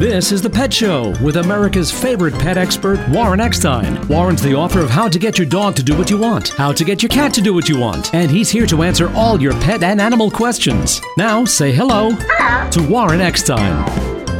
This 0.00 0.32
is 0.32 0.42
The 0.42 0.50
Pet 0.50 0.72
Show 0.72 1.14
with 1.22 1.36
America's 1.36 1.90
favorite 1.90 2.34
pet 2.34 2.56
expert, 2.56 2.98
Warren 3.10 3.38
Eckstein. 3.40 4.06
Warren's 4.08 4.42
the 4.42 4.54
author 4.54 4.80
of 4.80 4.90
How 4.90 5.08
to 5.08 5.18
Get 5.18 5.38
Your 5.38 5.46
Dog 5.46 5.76
to 5.76 5.82
Do 5.82 5.96
What 5.96 6.10
You 6.10 6.18
Want, 6.18 6.48
How 6.48 6.72
to 6.72 6.84
Get 6.84 7.02
Your 7.02 7.10
Cat 7.10 7.32
to 7.34 7.40
Do 7.40 7.54
What 7.54 7.68
You 7.68 7.78
Want, 7.78 8.14
and 8.14 8.30
he's 8.30 8.50
here 8.50 8.66
to 8.66 8.82
answer 8.82 9.10
all 9.14 9.40
your 9.40 9.52
pet 9.60 9.82
and 9.82 10.00
animal 10.00 10.30
questions. 10.30 11.00
Now, 11.16 11.44
say 11.44 11.70
hello 11.72 12.10
to 12.70 12.88
Warren 12.88 13.20
Eckstein. 13.20 13.84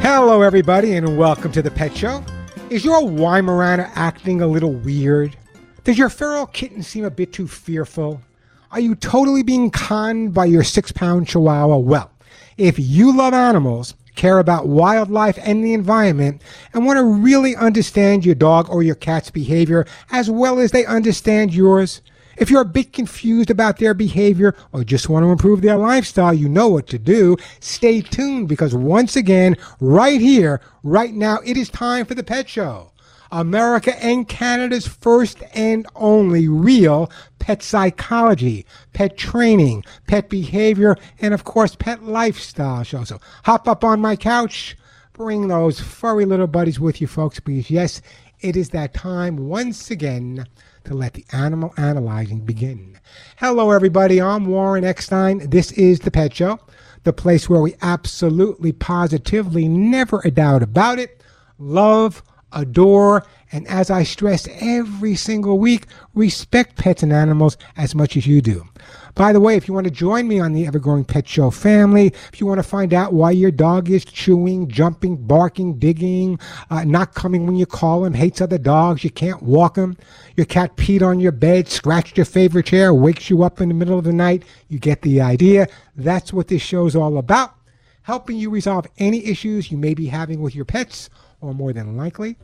Hello, 0.00 0.42
everybody, 0.42 0.96
and 0.96 1.16
welcome 1.16 1.52
to 1.52 1.62
The 1.62 1.70
Pet 1.70 1.94
Show. 1.96 2.24
Is 2.70 2.84
your 2.84 3.00
Weimaraner 3.00 3.90
acting 3.96 4.40
a 4.40 4.46
little 4.46 4.72
weird? 4.72 5.36
Does 5.82 5.98
your 5.98 6.08
feral 6.08 6.46
kitten 6.46 6.84
seem 6.84 7.04
a 7.04 7.10
bit 7.10 7.32
too 7.32 7.48
fearful? 7.48 8.22
Are 8.70 8.78
you 8.78 8.94
totally 8.94 9.42
being 9.42 9.72
conned 9.72 10.32
by 10.34 10.44
your 10.44 10.62
six 10.62 10.92
pound 10.92 11.26
chihuahua? 11.26 11.78
Well, 11.78 12.12
if 12.56 12.78
you 12.78 13.16
love 13.16 13.34
animals, 13.34 13.96
care 14.14 14.38
about 14.38 14.68
wildlife 14.68 15.36
and 15.42 15.64
the 15.64 15.74
environment, 15.74 16.42
and 16.72 16.86
want 16.86 16.98
to 16.98 17.02
really 17.02 17.56
understand 17.56 18.24
your 18.24 18.36
dog 18.36 18.70
or 18.70 18.84
your 18.84 18.94
cat's 18.94 19.32
behavior 19.32 19.84
as 20.12 20.30
well 20.30 20.60
as 20.60 20.70
they 20.70 20.86
understand 20.86 21.52
yours. 21.52 22.00
If 22.40 22.50
you're 22.50 22.62
a 22.62 22.64
bit 22.64 22.94
confused 22.94 23.50
about 23.50 23.76
their 23.76 23.92
behavior 23.92 24.56
or 24.72 24.82
just 24.82 25.10
want 25.10 25.24
to 25.24 25.30
improve 25.30 25.60
their 25.60 25.76
lifestyle, 25.76 26.32
you 26.32 26.48
know 26.48 26.68
what 26.68 26.86
to 26.86 26.98
do. 26.98 27.36
Stay 27.60 28.00
tuned 28.00 28.48
because 28.48 28.74
once 28.74 29.14
again, 29.14 29.58
right 29.78 30.18
here, 30.18 30.62
right 30.82 31.12
now, 31.12 31.40
it 31.44 31.58
is 31.58 31.68
time 31.68 32.06
for 32.06 32.14
the 32.14 32.24
pet 32.24 32.48
show. 32.48 32.92
America 33.30 33.94
and 34.02 34.26
Canada's 34.26 34.86
first 34.86 35.42
and 35.52 35.86
only 35.94 36.48
real 36.48 37.10
pet 37.40 37.62
psychology, 37.62 38.64
pet 38.94 39.18
training, 39.18 39.84
pet 40.06 40.30
behavior, 40.30 40.96
and 41.20 41.34
of 41.34 41.44
course, 41.44 41.76
pet 41.76 42.04
lifestyle 42.04 42.82
show. 42.84 43.04
So 43.04 43.20
hop 43.44 43.68
up 43.68 43.84
on 43.84 44.00
my 44.00 44.16
couch, 44.16 44.78
bring 45.12 45.48
those 45.48 45.78
furry 45.78 46.24
little 46.24 46.46
buddies 46.46 46.80
with 46.80 47.02
you, 47.02 47.06
folks, 47.06 47.38
because 47.38 47.70
yes, 47.70 48.00
it 48.40 48.56
is 48.56 48.70
that 48.70 48.94
time 48.94 49.36
once 49.36 49.90
again 49.90 50.46
to 50.84 50.94
let 50.94 51.14
the 51.14 51.24
animal 51.32 51.74
analyzing 51.76 52.40
begin. 52.40 52.98
Hello, 53.36 53.70
everybody. 53.70 54.20
I'm 54.20 54.46
Warren 54.46 54.84
Eckstein. 54.84 55.50
This 55.50 55.72
is 55.72 56.00
The 56.00 56.10
Pet 56.10 56.34
Show, 56.34 56.58
the 57.04 57.12
place 57.12 57.48
where 57.48 57.60
we 57.60 57.74
absolutely, 57.82 58.72
positively, 58.72 59.68
never 59.68 60.20
a 60.24 60.30
doubt 60.30 60.62
about 60.62 60.98
it, 60.98 61.22
love, 61.58 62.22
adore, 62.52 63.24
and 63.52 63.66
as 63.68 63.90
I 63.90 64.02
stress 64.02 64.48
every 64.60 65.16
single 65.16 65.58
week, 65.58 65.86
respect 66.14 66.76
pets 66.76 67.02
and 67.02 67.12
animals 67.12 67.56
as 67.76 67.94
much 67.94 68.16
as 68.16 68.26
you 68.26 68.40
do. 68.40 68.68
By 69.14 69.32
the 69.32 69.40
way, 69.40 69.56
if 69.56 69.66
you 69.66 69.74
want 69.74 69.84
to 69.84 69.90
join 69.90 70.28
me 70.28 70.40
on 70.40 70.52
the 70.52 70.66
Evergrowing 70.66 71.06
Pet 71.06 71.28
Show 71.28 71.50
family, 71.50 72.06
if 72.32 72.40
you 72.40 72.46
want 72.46 72.58
to 72.58 72.62
find 72.62 72.94
out 72.94 73.12
why 73.12 73.32
your 73.32 73.50
dog 73.50 73.90
is 73.90 74.04
chewing, 74.04 74.68
jumping, 74.68 75.16
barking, 75.16 75.78
digging, 75.78 76.38
uh, 76.70 76.84
not 76.84 77.14
coming 77.14 77.46
when 77.46 77.56
you 77.56 77.66
call 77.66 78.04
him, 78.04 78.14
hates 78.14 78.40
other 78.40 78.58
dogs, 78.58 79.02
you 79.02 79.10
can't 79.10 79.42
walk 79.42 79.76
him, 79.76 79.96
your 80.36 80.46
cat 80.46 80.76
peed 80.76 81.02
on 81.02 81.20
your 81.20 81.32
bed, 81.32 81.68
scratched 81.68 82.16
your 82.16 82.26
favorite 82.26 82.66
chair, 82.66 82.94
wakes 82.94 83.28
you 83.28 83.42
up 83.42 83.60
in 83.60 83.68
the 83.68 83.74
middle 83.74 83.98
of 83.98 84.04
the 84.04 84.12
night, 84.12 84.44
you 84.68 84.78
get 84.78 85.02
the 85.02 85.20
idea. 85.20 85.66
That's 85.96 86.32
what 86.32 86.48
this 86.48 86.62
show's 86.62 86.94
all 86.94 87.18
about. 87.18 87.54
Helping 88.02 88.36
you 88.36 88.50
resolve 88.50 88.86
any 88.98 89.24
issues 89.26 89.70
you 89.70 89.76
may 89.76 89.94
be 89.94 90.06
having 90.06 90.40
with 90.40 90.54
your 90.54 90.64
pets, 90.64 91.10
or 91.40 91.54
more 91.54 91.72
than 91.72 91.96
likely, 91.96 92.36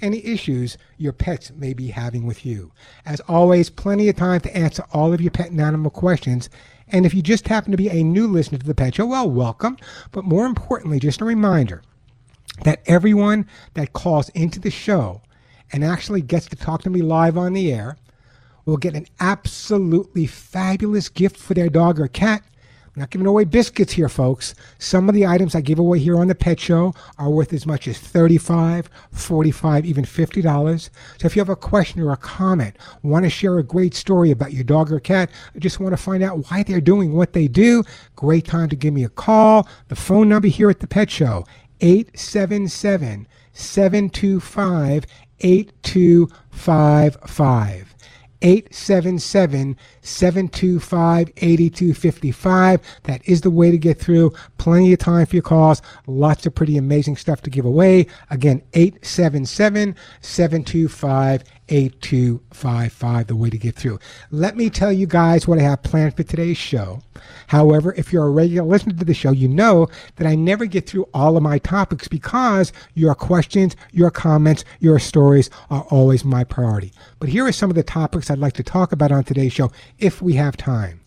any 0.00 0.24
issues 0.24 0.76
your 0.96 1.12
pets 1.12 1.52
may 1.52 1.72
be 1.72 1.88
having 1.88 2.26
with 2.26 2.44
you. 2.44 2.72
As 3.04 3.20
always, 3.20 3.70
plenty 3.70 4.08
of 4.08 4.16
time 4.16 4.40
to 4.40 4.56
answer 4.56 4.84
all 4.92 5.12
of 5.12 5.20
your 5.20 5.30
pet 5.30 5.50
and 5.50 5.60
animal 5.60 5.90
questions. 5.90 6.50
And 6.88 7.04
if 7.04 7.14
you 7.14 7.22
just 7.22 7.48
happen 7.48 7.70
to 7.72 7.76
be 7.76 7.88
a 7.88 8.04
new 8.04 8.26
listener 8.26 8.58
to 8.58 8.66
the 8.66 8.74
Pet 8.74 8.94
Show, 8.94 9.06
well, 9.06 9.28
welcome. 9.28 9.76
But 10.12 10.24
more 10.24 10.46
importantly, 10.46 11.00
just 11.00 11.20
a 11.20 11.24
reminder 11.24 11.82
that 12.64 12.82
everyone 12.86 13.46
that 13.74 13.92
calls 13.92 14.28
into 14.30 14.60
the 14.60 14.70
show 14.70 15.22
and 15.72 15.84
actually 15.84 16.22
gets 16.22 16.46
to 16.46 16.56
talk 16.56 16.82
to 16.82 16.90
me 16.90 17.02
live 17.02 17.36
on 17.36 17.52
the 17.52 17.72
air 17.72 17.96
will 18.64 18.76
get 18.76 18.94
an 18.94 19.06
absolutely 19.20 20.26
fabulous 20.26 21.08
gift 21.08 21.36
for 21.36 21.54
their 21.54 21.68
dog 21.68 22.00
or 22.00 22.08
cat 22.08 22.42
I'm 22.96 23.00
not 23.00 23.10
giving 23.10 23.26
away 23.26 23.44
biscuits 23.44 23.92
here, 23.92 24.08
folks. 24.08 24.54
Some 24.78 25.06
of 25.06 25.14
the 25.14 25.26
items 25.26 25.54
I 25.54 25.60
give 25.60 25.78
away 25.78 25.98
here 25.98 26.18
on 26.18 26.28
the 26.28 26.34
Pet 26.34 26.58
Show 26.58 26.94
are 27.18 27.28
worth 27.28 27.52
as 27.52 27.66
much 27.66 27.86
as 27.88 27.98
$35, 27.98 28.86
$45, 29.14 29.84
even 29.84 30.04
$50. 30.04 30.90
So 31.20 31.26
if 31.26 31.36
you 31.36 31.40
have 31.40 31.50
a 31.50 31.56
question 31.56 32.00
or 32.00 32.12
a 32.12 32.16
comment, 32.16 32.74
want 33.02 33.26
to 33.26 33.30
share 33.30 33.58
a 33.58 33.62
great 33.62 33.92
story 33.92 34.30
about 34.30 34.54
your 34.54 34.64
dog 34.64 34.90
or 34.90 34.98
cat, 34.98 35.28
or 35.54 35.60
just 35.60 35.78
want 35.78 35.92
to 35.92 36.02
find 36.02 36.22
out 36.22 36.50
why 36.50 36.62
they're 36.62 36.80
doing 36.80 37.12
what 37.12 37.34
they 37.34 37.48
do, 37.48 37.84
great 38.14 38.46
time 38.46 38.70
to 38.70 38.76
give 38.76 38.94
me 38.94 39.04
a 39.04 39.10
call. 39.10 39.68
The 39.88 39.96
phone 39.96 40.30
number 40.30 40.48
here 40.48 40.70
at 40.70 40.80
the 40.80 40.86
Pet 40.86 41.10
Show, 41.10 41.44
877 41.82 43.28
725 43.52 45.04
8255. 45.40 47.95
877 48.42 49.76
725 50.02 51.32
8255. 51.36 52.80
That 53.04 53.20
is 53.28 53.40
the 53.42 53.50
way 53.50 53.70
to 53.70 53.78
get 53.78 53.98
through. 53.98 54.32
Plenty 54.58 54.92
of 54.92 54.98
time 54.98 55.26
for 55.26 55.36
your 55.36 55.42
calls. 55.42 55.82
Lots 56.06 56.46
of 56.46 56.54
pretty 56.54 56.76
amazing 56.76 57.16
stuff 57.16 57.42
to 57.42 57.50
give 57.50 57.64
away. 57.64 58.06
Again, 58.30 58.62
877 58.74 59.96
725 60.20 60.76
8255, 60.96 61.44
the 61.68 63.36
way 63.36 63.50
to 63.50 63.58
get 63.58 63.74
through. 63.76 63.98
Let 64.30 64.56
me 64.56 64.70
tell 64.70 64.92
you 64.92 65.06
guys 65.06 65.46
what 65.46 65.58
I 65.58 65.62
have 65.62 65.82
planned 65.82 66.16
for 66.16 66.22
today's 66.22 66.56
show. 66.56 67.02
However, 67.48 67.94
if 67.94 68.12
you're 68.12 68.26
a 68.26 68.30
regular 68.30 68.66
listener 68.66 68.94
to 68.94 69.04
the 69.04 69.14
show, 69.14 69.30
you 69.32 69.48
know 69.48 69.88
that 70.16 70.26
I 70.26 70.34
never 70.34 70.66
get 70.66 70.88
through 70.88 71.08
all 71.14 71.36
of 71.36 71.42
my 71.42 71.58
topics 71.58 72.08
because 72.08 72.72
your 72.94 73.14
questions, 73.14 73.76
your 73.92 74.10
comments, 74.10 74.64
your 74.80 74.98
stories 74.98 75.50
are 75.70 75.86
always 75.90 76.24
my 76.24 76.44
priority. 76.44 76.92
But 77.18 77.28
here 77.28 77.46
are 77.46 77.52
some 77.52 77.70
of 77.70 77.76
the 77.76 77.82
topics 77.82 78.30
I'd 78.30 78.38
like 78.38 78.54
to 78.54 78.62
talk 78.62 78.92
about 78.92 79.12
on 79.12 79.24
today's 79.24 79.52
show 79.52 79.72
if 79.98 80.22
we 80.22 80.34
have 80.34 80.56
time. 80.56 81.00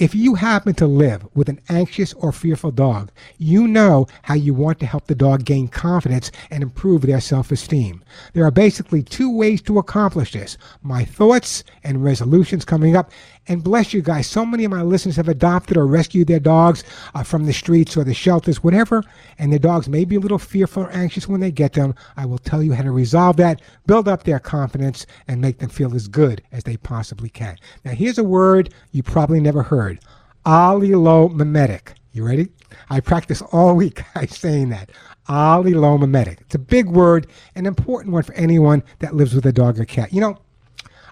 If 0.00 0.14
you 0.14 0.34
happen 0.36 0.72
to 0.76 0.86
live 0.86 1.28
with 1.34 1.50
an 1.50 1.60
anxious 1.68 2.14
or 2.14 2.32
fearful 2.32 2.70
dog, 2.70 3.10
you 3.36 3.68
know 3.68 4.06
how 4.22 4.32
you 4.32 4.54
want 4.54 4.80
to 4.80 4.86
help 4.86 5.06
the 5.06 5.14
dog 5.14 5.44
gain 5.44 5.68
confidence 5.68 6.32
and 6.50 6.62
improve 6.62 7.02
their 7.02 7.20
self 7.20 7.52
esteem. 7.52 8.02
There 8.32 8.46
are 8.46 8.50
basically 8.50 9.02
two 9.02 9.30
ways 9.30 9.60
to 9.60 9.76
accomplish 9.76 10.32
this 10.32 10.56
my 10.82 11.04
thoughts 11.04 11.64
and 11.84 12.02
resolutions 12.02 12.64
coming 12.64 12.96
up. 12.96 13.12
And 13.50 13.64
bless 13.64 13.92
you 13.92 14.00
guys, 14.00 14.28
so 14.28 14.46
many 14.46 14.64
of 14.64 14.70
my 14.70 14.82
listeners 14.82 15.16
have 15.16 15.28
adopted 15.28 15.76
or 15.76 15.84
rescued 15.84 16.28
their 16.28 16.38
dogs 16.38 16.84
uh, 17.16 17.24
from 17.24 17.46
the 17.46 17.52
streets 17.52 17.96
or 17.96 18.04
the 18.04 18.14
shelters, 18.14 18.62
whatever, 18.62 19.02
and 19.40 19.50
their 19.50 19.58
dogs 19.58 19.88
may 19.88 20.04
be 20.04 20.14
a 20.14 20.20
little 20.20 20.38
fearful 20.38 20.84
or 20.84 20.90
anxious 20.92 21.26
when 21.26 21.40
they 21.40 21.50
get 21.50 21.72
them. 21.72 21.96
I 22.16 22.26
will 22.26 22.38
tell 22.38 22.62
you 22.62 22.74
how 22.74 22.84
to 22.84 22.92
resolve 22.92 23.38
that, 23.38 23.60
build 23.86 24.06
up 24.06 24.22
their 24.22 24.38
confidence, 24.38 25.04
and 25.26 25.40
make 25.40 25.58
them 25.58 25.68
feel 25.68 25.96
as 25.96 26.06
good 26.06 26.44
as 26.52 26.62
they 26.62 26.76
possibly 26.76 27.28
can. 27.28 27.56
Now, 27.84 27.90
here's 27.90 28.18
a 28.18 28.22
word 28.22 28.72
you 28.92 29.02
probably 29.02 29.40
never 29.40 29.64
heard 29.64 29.98
allelomimetic. 30.46 31.94
You 32.12 32.24
ready? 32.24 32.50
I 32.88 33.00
practice 33.00 33.42
all 33.50 33.74
week 33.74 34.04
saying 34.28 34.68
that. 34.68 34.92
Allelomimetic. 35.28 36.40
It's 36.42 36.54
a 36.54 36.60
big 36.60 36.86
word, 36.86 37.26
an 37.56 37.66
important 37.66 38.12
one 38.12 38.22
for 38.22 38.34
anyone 38.34 38.84
that 39.00 39.16
lives 39.16 39.34
with 39.34 39.46
a 39.46 39.52
dog 39.52 39.80
or 39.80 39.84
cat. 39.84 40.12
You 40.12 40.20
know, 40.20 40.38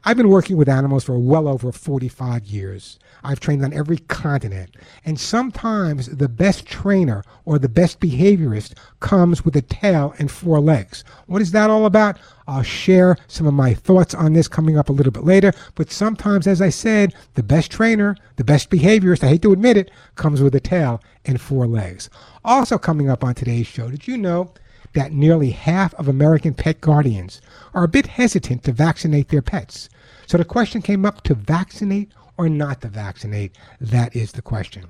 I've 0.04 0.16
been 0.16 0.28
working 0.28 0.56
with 0.56 0.68
animals 0.68 1.04
for 1.04 1.18
well 1.18 1.48
over 1.48 1.72
45 1.72 2.46
years. 2.46 2.98
I've 3.24 3.40
trained 3.40 3.64
on 3.64 3.72
every 3.72 3.98
continent. 3.98 4.76
And 5.04 5.18
sometimes 5.18 6.06
the 6.06 6.28
best 6.28 6.66
trainer 6.66 7.24
or 7.44 7.58
the 7.58 7.68
best 7.68 8.00
behaviorist 8.00 8.74
comes 9.00 9.44
with 9.44 9.56
a 9.56 9.62
tail 9.62 10.14
and 10.18 10.30
four 10.30 10.60
legs. 10.60 11.04
What 11.26 11.42
is 11.42 11.50
that 11.52 11.70
all 11.70 11.86
about? 11.86 12.18
I'll 12.46 12.62
share 12.62 13.16
some 13.26 13.46
of 13.46 13.54
my 13.54 13.74
thoughts 13.74 14.14
on 14.14 14.32
this 14.32 14.48
coming 14.48 14.78
up 14.78 14.88
a 14.88 14.92
little 14.92 15.12
bit 15.12 15.24
later. 15.24 15.52
But 15.74 15.90
sometimes, 15.90 16.46
as 16.46 16.62
I 16.62 16.70
said, 16.70 17.14
the 17.34 17.42
best 17.42 17.70
trainer, 17.70 18.16
the 18.36 18.44
best 18.44 18.70
behaviorist, 18.70 19.24
I 19.24 19.28
hate 19.28 19.42
to 19.42 19.52
admit 19.52 19.76
it, 19.76 19.90
comes 20.14 20.40
with 20.40 20.54
a 20.54 20.60
tail 20.60 21.02
and 21.24 21.40
four 21.40 21.66
legs. 21.66 22.08
Also, 22.44 22.78
coming 22.78 23.10
up 23.10 23.24
on 23.24 23.34
today's 23.34 23.66
show, 23.66 23.90
did 23.90 24.06
you 24.06 24.16
know 24.16 24.52
that 24.94 25.12
nearly 25.12 25.50
half 25.50 25.94
of 25.94 26.08
American 26.08 26.54
pet 26.54 26.80
guardians 26.80 27.40
are 27.74 27.84
a 27.84 27.88
bit 27.88 28.06
hesitant 28.06 28.64
to 28.64 28.72
vaccinate 28.72 29.28
their 29.28 29.42
pets. 29.42 29.88
So 30.26 30.38
the 30.38 30.44
question 30.44 30.82
came 30.82 31.04
up 31.04 31.22
to 31.24 31.34
vaccinate 31.34 32.10
or 32.38 32.48
not 32.48 32.80
to 32.80 32.88
vaccinate? 32.88 33.56
That 33.80 34.16
is 34.16 34.32
the 34.32 34.42
question. 34.42 34.86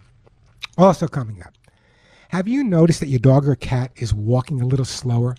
Also, 0.77 1.09
coming 1.09 1.43
up, 1.43 1.55
have 2.29 2.47
you 2.47 2.63
noticed 2.63 3.01
that 3.01 3.09
your 3.09 3.19
dog 3.19 3.49
or 3.49 3.57
cat 3.57 3.91
is 3.97 4.15
walking 4.15 4.61
a 4.61 4.67
little 4.67 4.85
slower? 4.85 5.35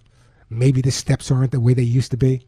Maybe 0.50 0.82
the 0.82 0.92
steps 0.92 1.30
aren't 1.30 1.52
the 1.52 1.60
way 1.60 1.76
they 1.76 1.84
used 1.84 2.12
to 2.12 2.18
be. 2.18 2.42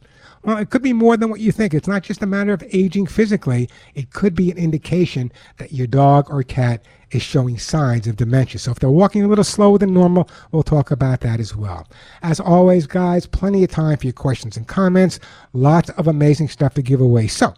Well, 0.43 0.57
it 0.57 0.71
could 0.71 0.81
be 0.81 0.91
more 0.91 1.15
than 1.15 1.29
what 1.29 1.39
you 1.39 1.51
think. 1.51 1.75
It's 1.75 1.87
not 1.87 2.01
just 2.01 2.23
a 2.23 2.25
matter 2.25 2.51
of 2.51 2.63
aging 2.73 3.05
physically, 3.05 3.69
it 3.93 4.11
could 4.11 4.33
be 4.33 4.49
an 4.49 4.57
indication 4.57 5.31
that 5.57 5.71
your 5.71 5.85
dog 5.85 6.31
or 6.31 6.41
cat 6.41 6.83
is 7.11 7.21
showing 7.21 7.57
signs 7.57 8.07
of 8.07 8.15
dementia. 8.15 8.59
So 8.59 8.71
if 8.71 8.79
they're 8.79 8.89
walking 8.89 9.23
a 9.23 9.27
little 9.27 9.43
slower 9.43 9.77
than 9.77 9.93
normal, 9.93 10.29
we'll 10.51 10.63
talk 10.63 10.91
about 10.91 11.21
that 11.21 11.39
as 11.39 11.55
well. 11.55 11.87
As 12.21 12.39
always, 12.39 12.87
guys, 12.87 13.25
plenty 13.25 13.63
of 13.63 13.69
time 13.69 13.97
for 13.97 14.07
your 14.07 14.13
questions 14.13 14.57
and 14.57 14.67
comments. 14.67 15.19
Lots 15.53 15.89
of 15.91 16.07
amazing 16.07 16.47
stuff 16.49 16.73
to 16.75 16.81
give 16.81 17.01
away. 17.01 17.27
So 17.27 17.53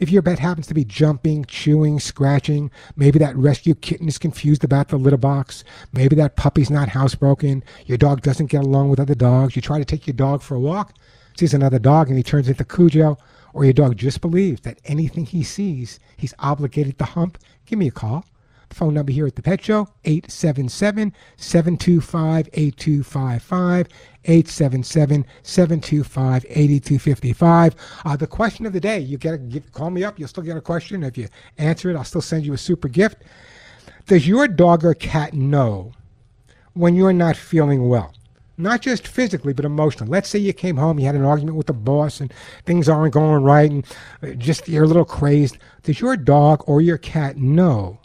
if 0.00 0.10
your 0.10 0.22
pet 0.22 0.38
happens 0.38 0.66
to 0.68 0.74
be 0.74 0.84
jumping, 0.84 1.44
chewing, 1.44 2.00
scratching, 2.00 2.70
maybe 2.96 3.18
that 3.20 3.36
rescue 3.36 3.74
kitten 3.74 4.08
is 4.08 4.18
confused 4.18 4.64
about 4.64 4.88
the 4.88 4.96
litter 4.96 5.16
box, 5.16 5.64
maybe 5.92 6.16
that 6.16 6.36
puppy's 6.36 6.70
not 6.70 6.88
housebroken, 6.88 7.62
your 7.86 7.98
dog 7.98 8.22
doesn't 8.22 8.50
get 8.50 8.64
along 8.64 8.88
with 8.88 9.00
other 9.00 9.14
dogs, 9.14 9.54
you 9.54 9.62
try 9.62 9.78
to 9.78 9.84
take 9.84 10.06
your 10.06 10.14
dog 10.14 10.42
for 10.42 10.56
a 10.56 10.60
walk, 10.60 10.94
sees 11.38 11.54
another 11.54 11.78
dog 11.78 12.08
and 12.08 12.16
he 12.16 12.22
turns 12.22 12.48
into 12.48 12.64
Cujo, 12.64 13.16
or 13.52 13.64
your 13.64 13.72
dog 13.72 13.96
just 13.96 14.20
believes 14.20 14.62
that 14.62 14.80
anything 14.84 15.24
he 15.24 15.44
sees, 15.44 16.00
he's 16.16 16.34
obligated 16.40 16.98
to 16.98 17.04
hump, 17.04 17.38
give 17.66 17.78
me 17.78 17.86
a 17.86 17.92
call. 17.92 18.24
Phone 18.74 18.94
number 18.94 19.12
here 19.12 19.26
at 19.26 19.36
the 19.36 19.42
Pet 19.42 19.64
Show, 19.64 19.86
877 20.04 21.14
725 21.36 22.48
8255. 22.52 23.88
877 24.24 25.24
725 25.42 26.46
8255. 26.48 27.74
Uh, 28.04 28.16
the 28.16 28.26
question 28.26 28.66
of 28.66 28.72
the 28.72 28.80
day, 28.80 28.98
you 28.98 29.16
get 29.16 29.34
a, 29.34 29.60
call 29.72 29.90
me 29.90 30.02
up, 30.02 30.18
you'll 30.18 30.28
still 30.28 30.42
get 30.42 30.56
a 30.56 30.60
question. 30.60 31.04
If 31.04 31.16
you 31.16 31.28
answer 31.58 31.88
it, 31.88 31.96
I'll 31.96 32.04
still 32.04 32.20
send 32.20 32.44
you 32.44 32.52
a 32.52 32.58
super 32.58 32.88
gift. 32.88 33.22
Does 34.06 34.26
your 34.26 34.48
dog 34.48 34.84
or 34.84 34.94
cat 34.94 35.34
know 35.34 35.92
when 36.72 36.96
you're 36.96 37.12
not 37.12 37.36
feeling 37.36 37.88
well? 37.88 38.12
Not 38.56 38.82
just 38.82 39.06
physically, 39.06 39.52
but 39.52 39.64
emotionally. 39.64 40.10
Let's 40.10 40.28
say 40.28 40.38
you 40.38 40.52
came 40.52 40.76
home, 40.76 40.98
you 40.98 41.06
had 41.06 41.14
an 41.14 41.24
argument 41.24 41.56
with 41.56 41.66
the 41.66 41.72
boss, 41.72 42.20
and 42.20 42.32
things 42.66 42.88
aren't 42.88 43.14
going 43.14 43.44
right, 43.44 43.70
and 43.70 43.86
uh, 44.22 44.30
just 44.30 44.68
you're 44.68 44.84
a 44.84 44.88
little 44.88 45.04
crazed. 45.04 45.58
Does 45.82 46.00
your 46.00 46.16
dog 46.16 46.64
or 46.66 46.80
your 46.80 46.98
cat 46.98 47.36
know 47.36 47.98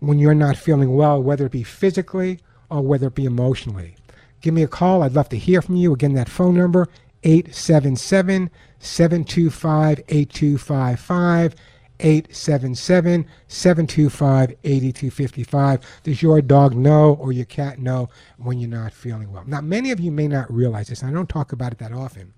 when 0.00 0.18
you're 0.18 0.34
not 0.34 0.56
feeling 0.56 0.94
well, 0.94 1.22
whether 1.22 1.46
it 1.46 1.52
be 1.52 1.62
physically 1.62 2.40
or 2.70 2.82
whether 2.82 3.08
it 3.08 3.14
be 3.14 3.24
emotionally? 3.24 3.96
Give 4.40 4.54
me 4.54 4.62
a 4.62 4.68
call. 4.68 5.02
I'd 5.02 5.14
love 5.14 5.28
to 5.30 5.38
hear 5.38 5.62
from 5.62 5.76
you. 5.76 5.92
Again, 5.92 6.14
that 6.14 6.28
phone 6.28 6.56
number 6.56 6.88
877 7.24 8.50
725 8.78 10.00
8255. 10.08 11.54
877 12.00 13.26
725 13.48 14.54
8255. 14.62 15.80
Does 16.04 16.22
your 16.22 16.40
dog 16.40 16.74
know 16.74 17.14
or 17.14 17.32
your 17.32 17.44
cat 17.44 17.78
know 17.78 18.08
when 18.36 18.58
you're 18.58 18.70
not 18.70 18.92
feeling 18.92 19.32
well? 19.32 19.44
Now, 19.46 19.60
many 19.60 19.90
of 19.90 20.00
you 20.00 20.12
may 20.12 20.28
not 20.28 20.52
realize 20.52 20.88
this, 20.88 21.02
and 21.02 21.10
I 21.10 21.14
don't 21.14 21.28
talk 21.28 21.52
about 21.52 21.72
it 21.72 21.78
that 21.78 21.92
often, 21.92 22.34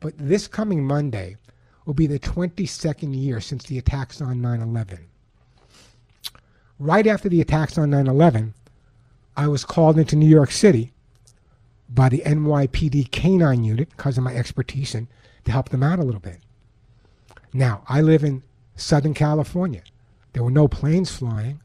but 0.00 0.14
this 0.18 0.46
coming 0.46 0.84
Monday 0.84 1.36
will 1.86 1.94
be 1.94 2.06
the 2.06 2.18
22nd 2.18 3.16
year 3.16 3.40
since 3.40 3.64
the 3.64 3.78
attacks 3.78 4.20
on 4.20 4.40
9 4.40 4.60
11. 4.60 4.98
Right 6.82 7.06
after 7.06 7.28
the 7.28 7.40
attacks 7.40 7.78
on 7.78 7.90
9 7.90 8.08
11, 8.08 8.54
I 9.36 9.46
was 9.46 9.64
called 9.64 10.00
into 10.00 10.16
New 10.16 10.28
York 10.28 10.50
City 10.50 10.92
by 11.88 12.08
the 12.08 12.24
NYPD 12.26 13.12
canine 13.12 13.62
unit 13.62 13.90
because 13.90 14.18
of 14.18 14.24
my 14.24 14.34
expertise 14.34 14.92
and 14.92 15.06
to 15.44 15.52
help 15.52 15.68
them 15.68 15.84
out 15.84 16.00
a 16.00 16.02
little 16.02 16.20
bit. 16.20 16.40
Now, 17.52 17.84
I 17.88 18.00
live 18.00 18.24
in 18.24 18.42
Southern 18.74 19.14
California. 19.14 19.84
There 20.32 20.42
were 20.42 20.50
no 20.50 20.66
planes 20.66 21.12
flying. 21.12 21.60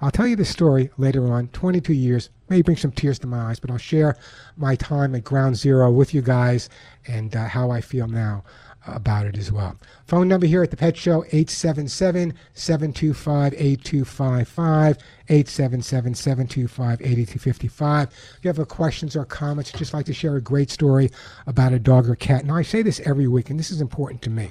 I'll 0.00 0.10
tell 0.10 0.26
you 0.26 0.36
the 0.36 0.44
story 0.46 0.88
later 0.96 1.30
on. 1.30 1.48
22 1.48 1.92
years 1.92 2.30
may 2.48 2.62
bring 2.62 2.78
some 2.78 2.92
tears 2.92 3.18
to 3.18 3.26
my 3.26 3.50
eyes, 3.50 3.60
but 3.60 3.70
I'll 3.70 3.76
share 3.76 4.16
my 4.56 4.74
time 4.74 5.14
at 5.14 5.22
Ground 5.22 5.56
Zero 5.56 5.90
with 5.90 6.14
you 6.14 6.22
guys 6.22 6.70
and 7.06 7.36
uh, 7.36 7.46
how 7.46 7.70
I 7.70 7.82
feel 7.82 8.08
now 8.08 8.42
about 8.86 9.26
it 9.26 9.38
as 9.38 9.52
well. 9.52 9.76
Phone 10.06 10.28
number 10.28 10.46
here 10.46 10.62
at 10.62 10.70
the 10.70 10.76
Pet 10.76 10.96
Show 10.96 11.24
877 11.24 12.34
725 12.54 13.54
8255. 13.54 14.98
877 15.28 16.14
725 16.14 17.00
8255. 17.00 18.08
If 18.08 18.44
you 18.44 18.52
have 18.52 18.68
questions 18.68 19.16
or 19.16 19.24
comments, 19.24 19.72
just 19.72 19.94
like 19.94 20.06
to 20.06 20.14
share 20.14 20.36
a 20.36 20.40
great 20.40 20.70
story 20.70 21.10
about 21.46 21.72
a 21.72 21.78
dog 21.78 22.08
or 22.08 22.16
cat. 22.16 22.44
Now, 22.44 22.56
I 22.56 22.62
say 22.62 22.82
this 22.82 23.00
every 23.00 23.28
week, 23.28 23.50
and 23.50 23.58
this 23.58 23.70
is 23.70 23.80
important 23.80 24.22
to 24.22 24.30
me. 24.30 24.50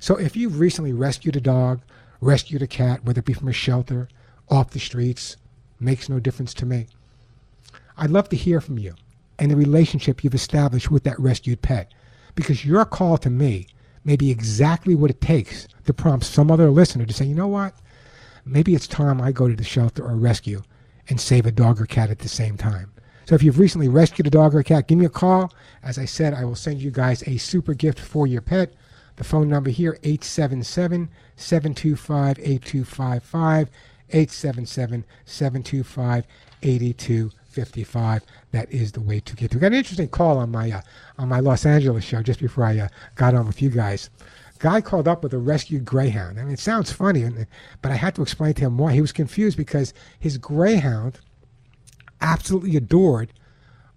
So, 0.00 0.16
if 0.16 0.36
you've 0.36 0.58
recently 0.58 0.92
rescued 0.92 1.36
a 1.36 1.40
dog, 1.40 1.80
rescued 2.20 2.62
a 2.62 2.66
cat, 2.66 3.04
whether 3.04 3.20
it 3.20 3.24
be 3.24 3.32
from 3.32 3.48
a 3.48 3.52
shelter, 3.52 4.08
off 4.48 4.70
the 4.70 4.80
streets, 4.80 5.36
makes 5.78 6.08
no 6.08 6.18
difference 6.20 6.54
to 6.54 6.66
me. 6.66 6.86
I'd 7.96 8.10
love 8.10 8.28
to 8.30 8.36
hear 8.36 8.60
from 8.60 8.78
you 8.78 8.94
and 9.38 9.50
the 9.50 9.56
relationship 9.56 10.22
you've 10.22 10.34
established 10.34 10.90
with 10.90 11.04
that 11.04 11.18
rescued 11.18 11.62
pet 11.62 11.92
because 12.34 12.64
your 12.64 12.84
call 12.84 13.18
to 13.18 13.30
me 13.30 13.66
may 14.04 14.16
be 14.16 14.30
exactly 14.30 14.94
what 14.94 15.10
it 15.10 15.20
takes 15.20 15.68
to 15.86 15.92
prompt 15.94 16.24
some 16.24 16.50
other 16.50 16.70
listener 16.70 17.06
to 17.06 17.12
say, 17.12 17.24
you 17.24 17.34
know 17.34 17.48
what? 17.48 17.74
Maybe 18.44 18.74
it's 18.74 18.86
time 18.86 19.20
I 19.20 19.32
go 19.32 19.48
to 19.48 19.54
the 19.54 19.64
shelter 19.64 20.04
or 20.04 20.16
rescue 20.16 20.62
and 21.08 21.20
save 21.20 21.46
a 21.46 21.52
dog 21.52 21.80
or 21.80 21.86
cat 21.86 22.10
at 22.10 22.18
the 22.18 22.28
same 22.28 22.56
time. 22.56 22.92
So 23.24 23.34
if 23.34 23.42
you've 23.42 23.58
recently 23.58 23.88
rescued 23.88 24.26
a 24.26 24.30
dog 24.30 24.54
or 24.54 24.60
a 24.60 24.64
cat, 24.64 24.88
give 24.88 24.98
me 24.98 25.06
a 25.06 25.10
call. 25.10 25.52
As 25.82 25.98
I 25.98 26.04
said, 26.04 26.34
I 26.34 26.44
will 26.44 26.56
send 26.56 26.82
you 26.82 26.90
guys 26.90 27.22
a 27.26 27.36
super 27.38 27.74
gift 27.74 28.00
for 28.00 28.26
your 28.26 28.40
pet. 28.40 28.74
The 29.16 29.24
phone 29.24 29.48
number 29.48 29.70
here, 29.70 29.98
877 30.02 31.08
725 31.36 32.38
8255. 37.56 38.22
877 38.22 38.22
725 38.22 38.22
8255 38.22 38.42
that 38.52 38.70
is 38.70 38.92
the 38.92 39.00
way 39.00 39.20
to 39.20 39.36
get 39.36 39.50
through. 39.50 39.60
Got 39.60 39.66
an 39.68 39.74
interesting 39.74 40.08
call 40.08 40.38
on 40.38 40.50
my 40.50 40.70
uh, 40.70 40.80
on 41.18 41.28
my 41.28 41.40
Los 41.40 41.66
Angeles 41.66 42.04
show 42.04 42.22
just 42.22 42.40
before 42.40 42.64
I 42.64 42.78
uh, 42.78 42.88
got 43.16 43.34
on 43.34 43.46
with 43.46 43.60
you 43.60 43.70
guys. 43.70 44.10
Guy 44.58 44.80
called 44.80 45.08
up 45.08 45.24
with 45.24 45.32
a 45.32 45.38
rescued 45.38 45.84
greyhound. 45.84 46.38
I 46.38 46.44
mean, 46.44 46.52
it 46.52 46.60
sounds 46.60 46.92
funny, 46.92 47.28
but 47.80 47.90
I 47.90 47.96
had 47.96 48.14
to 48.14 48.22
explain 48.22 48.54
to 48.54 48.62
him 48.62 48.78
why. 48.78 48.92
He 48.92 49.00
was 49.00 49.10
confused 49.10 49.56
because 49.56 49.92
his 50.20 50.38
greyhound 50.38 51.18
absolutely 52.20 52.76
adored 52.76 53.32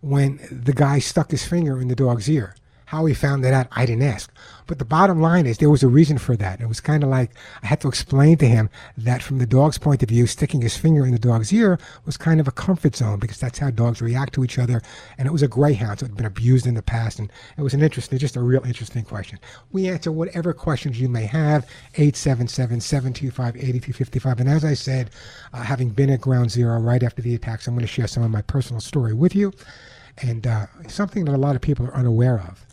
when 0.01 0.39
the 0.49 0.73
guy 0.73 0.97
stuck 0.97 1.29
his 1.29 1.45
finger 1.45 1.79
in 1.79 1.87
the 1.87 1.95
dog's 1.95 2.27
ear. 2.27 2.55
How 2.85 3.05
he 3.05 3.13
found 3.13 3.43
that 3.43 3.53
out, 3.53 3.67
I 3.71 3.85
didn't 3.85 4.03
ask. 4.03 4.31
But 4.67 4.79
the 4.79 4.85
bottom 4.85 5.21
line 5.21 5.45
is 5.45 5.57
there 5.57 5.69
was 5.69 5.83
a 5.83 5.87
reason 5.87 6.17
for 6.17 6.35
that. 6.37 6.59
It 6.59 6.67
was 6.67 6.79
kind 6.79 7.03
of 7.03 7.09
like 7.09 7.31
I 7.61 7.67
had 7.67 7.81
to 7.81 7.87
explain 7.87 8.37
to 8.37 8.47
him 8.47 8.69
that 8.97 9.21
from 9.21 9.37
the 9.37 9.45
dog's 9.45 9.77
point 9.77 10.01
of 10.01 10.09
view, 10.09 10.25
sticking 10.25 10.61
his 10.61 10.77
finger 10.77 11.05
in 11.05 11.11
the 11.11 11.19
dog's 11.19 11.53
ear 11.53 11.79
was 12.05 12.17
kind 12.17 12.39
of 12.39 12.47
a 12.47 12.51
comfort 12.51 12.95
zone 12.95 13.19
because 13.19 13.39
that's 13.39 13.59
how 13.59 13.69
dogs 13.69 14.01
react 14.01 14.33
to 14.33 14.43
each 14.43 14.57
other. 14.57 14.81
And 15.17 15.27
it 15.27 15.31
was 15.31 15.43
a 15.43 15.47
greyhound, 15.47 15.99
so 15.99 16.05
it 16.05 16.09
had 16.09 16.17
been 16.17 16.25
abused 16.25 16.65
in 16.65 16.73
the 16.73 16.81
past. 16.81 17.19
And 17.19 17.31
it 17.57 17.61
was 17.61 17.73
an 17.73 17.83
interesting, 17.83 18.17
just 18.17 18.35
a 18.35 18.41
real 18.41 18.63
interesting 18.65 19.03
question. 19.03 19.39
We 19.71 19.87
answer 19.87 20.11
whatever 20.11 20.53
questions 20.53 20.99
you 20.99 21.09
may 21.09 21.25
have, 21.25 21.65
877 21.95 22.81
725 22.81 23.55
8255. 23.55 24.39
And 24.39 24.49
as 24.49 24.65
I 24.65 24.73
said, 24.73 25.11
uh, 25.53 25.61
having 25.61 25.89
been 25.89 26.09
at 26.09 26.21
ground 26.21 26.49
zero 26.49 26.79
right 26.79 27.03
after 27.03 27.21
the 27.21 27.35
attacks, 27.35 27.67
I'm 27.67 27.75
going 27.75 27.85
to 27.85 27.91
share 27.91 28.07
some 28.07 28.23
of 28.23 28.31
my 28.31 28.41
personal 28.41 28.81
story 28.81 29.13
with 29.13 29.35
you 29.35 29.53
and 30.19 30.47
uh, 30.47 30.65
something 30.87 31.25
that 31.25 31.35
a 31.35 31.37
lot 31.37 31.55
of 31.55 31.61
people 31.61 31.85
are 31.85 31.95
unaware 31.95 32.39
of 32.39 32.64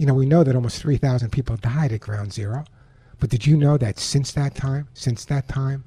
you 0.00 0.06
know, 0.06 0.14
we 0.14 0.24
know 0.24 0.42
that 0.42 0.56
almost 0.56 0.80
3,000 0.80 1.28
people 1.28 1.56
died 1.58 1.92
at 1.92 2.00
Ground 2.00 2.32
Zero. 2.32 2.64
But 3.18 3.28
did 3.28 3.46
you 3.46 3.54
know 3.54 3.76
that 3.76 3.98
since 3.98 4.32
that 4.32 4.54
time, 4.54 4.88
since 4.94 5.26
that 5.26 5.46
time, 5.46 5.84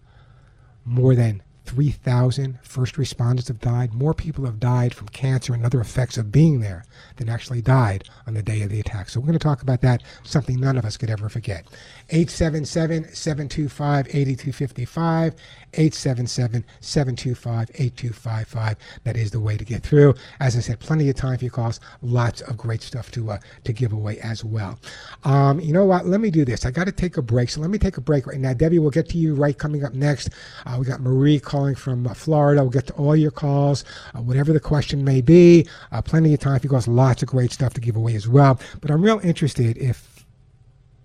more 0.86 1.16
than 1.16 1.42
3,000 1.74 2.60
first 2.62 2.96
responders 2.96 3.48
have 3.48 3.60
died. 3.60 3.96
More 3.96 4.14
people 4.14 4.46
have 4.46 4.60
died 4.60 4.94
from 4.94 5.08
cancer 5.08 5.56
and 5.56 5.66
other 5.66 5.82
effects 5.82 6.18
of 6.18 6.32
being 6.32 6.60
there 6.60 6.86
than 7.16 7.30
actually 7.30 7.64
died 7.64 8.04
on 8.28 8.36
the 8.36 8.44
day 8.44 8.62
of 8.62 8.70
the 8.70 8.80
attack. 8.80 9.10
So 9.10 9.20
we're 9.20 9.26
going 9.26 9.40
to 9.40 9.44
talk 9.44 9.64
about 9.64 9.82
that, 9.82 10.04
something 10.22 10.60
none 10.60 10.78
of 10.78 10.86
us 10.86 10.98
could 10.98 11.10
ever 11.10 11.30
forget. 11.30 11.66
877 12.12 13.16
725 13.16 14.08
8255. 14.08 15.36
877 15.74 16.64
725 16.80 17.70
8255. 17.74 18.78
That 19.04 19.18
is 19.18 19.32
the 19.32 19.40
way 19.40 19.58
to 19.58 19.66
get 19.66 19.82
through. 19.82 20.14
As 20.40 20.56
I 20.56 20.60
said, 20.60 20.80
plenty 20.80 21.10
of 21.10 21.16
time 21.16 21.38
for 21.38 21.46
your 21.46 21.52
calls. 21.52 21.80
Lots 22.04 22.42
of 22.42 22.58
great 22.58 22.84
stuff 22.84 23.10
to 23.12 23.32
uh, 23.32 23.40
to 23.64 23.74
give 23.74 23.94
away 23.94 24.20
as 24.20 24.44
well. 24.44 24.78
Um, 25.24 25.60
you 25.60 25.74
know 25.74 25.86
what? 25.86 26.06
Let 26.06 26.22
me 26.22 26.30
do 26.30 26.46
this. 26.46 26.66
I 26.66 26.72
got 26.72 26.86
to 26.86 26.92
take 26.92 27.18
a 27.18 27.22
break. 27.22 27.50
So 27.50 27.62
let 27.62 27.72
me 27.72 27.80
take 27.80 27.98
a 27.98 28.02
break 28.02 28.28
right 28.28 28.40
now. 28.40 28.54
Debbie, 28.54 28.78
we'll 28.78 28.92
get 28.92 29.10
to 29.10 29.18
you 29.18 29.34
right 29.34 29.58
coming 29.58 29.84
up 29.84 29.94
next. 29.94 30.30
Uh, 30.66 30.78
we 30.80 30.86
got 30.86 31.02
Marie 31.02 31.40
calling 31.40 31.63
from 31.72 32.06
uh, 32.06 32.14
Florida. 32.14 32.62
We'll 32.62 32.72
get 32.72 32.88
to 32.88 32.94
all 32.94 33.16
your 33.16 33.32
calls, 33.32 33.86
uh, 34.14 34.20
whatever 34.22 34.52
the 34.52 34.60
question 34.60 35.04
may 35.04 35.22
be. 35.22 35.68
Uh, 35.92 36.02
plenty 36.02 36.34
of 36.34 36.40
time 36.42 36.60
for 36.60 36.68
you. 36.68 36.94
Lots 36.94 37.24
of 37.24 37.30
great 37.30 37.52
stuff 37.52 37.74
to 37.76 37.82
give 37.82 37.96
away 37.96 38.16
as 38.16 38.28
well. 38.28 38.60
But 38.82 38.92
I'm 38.92 39.02
real 39.02 39.20
interested 39.24 39.78
if 39.78 40.26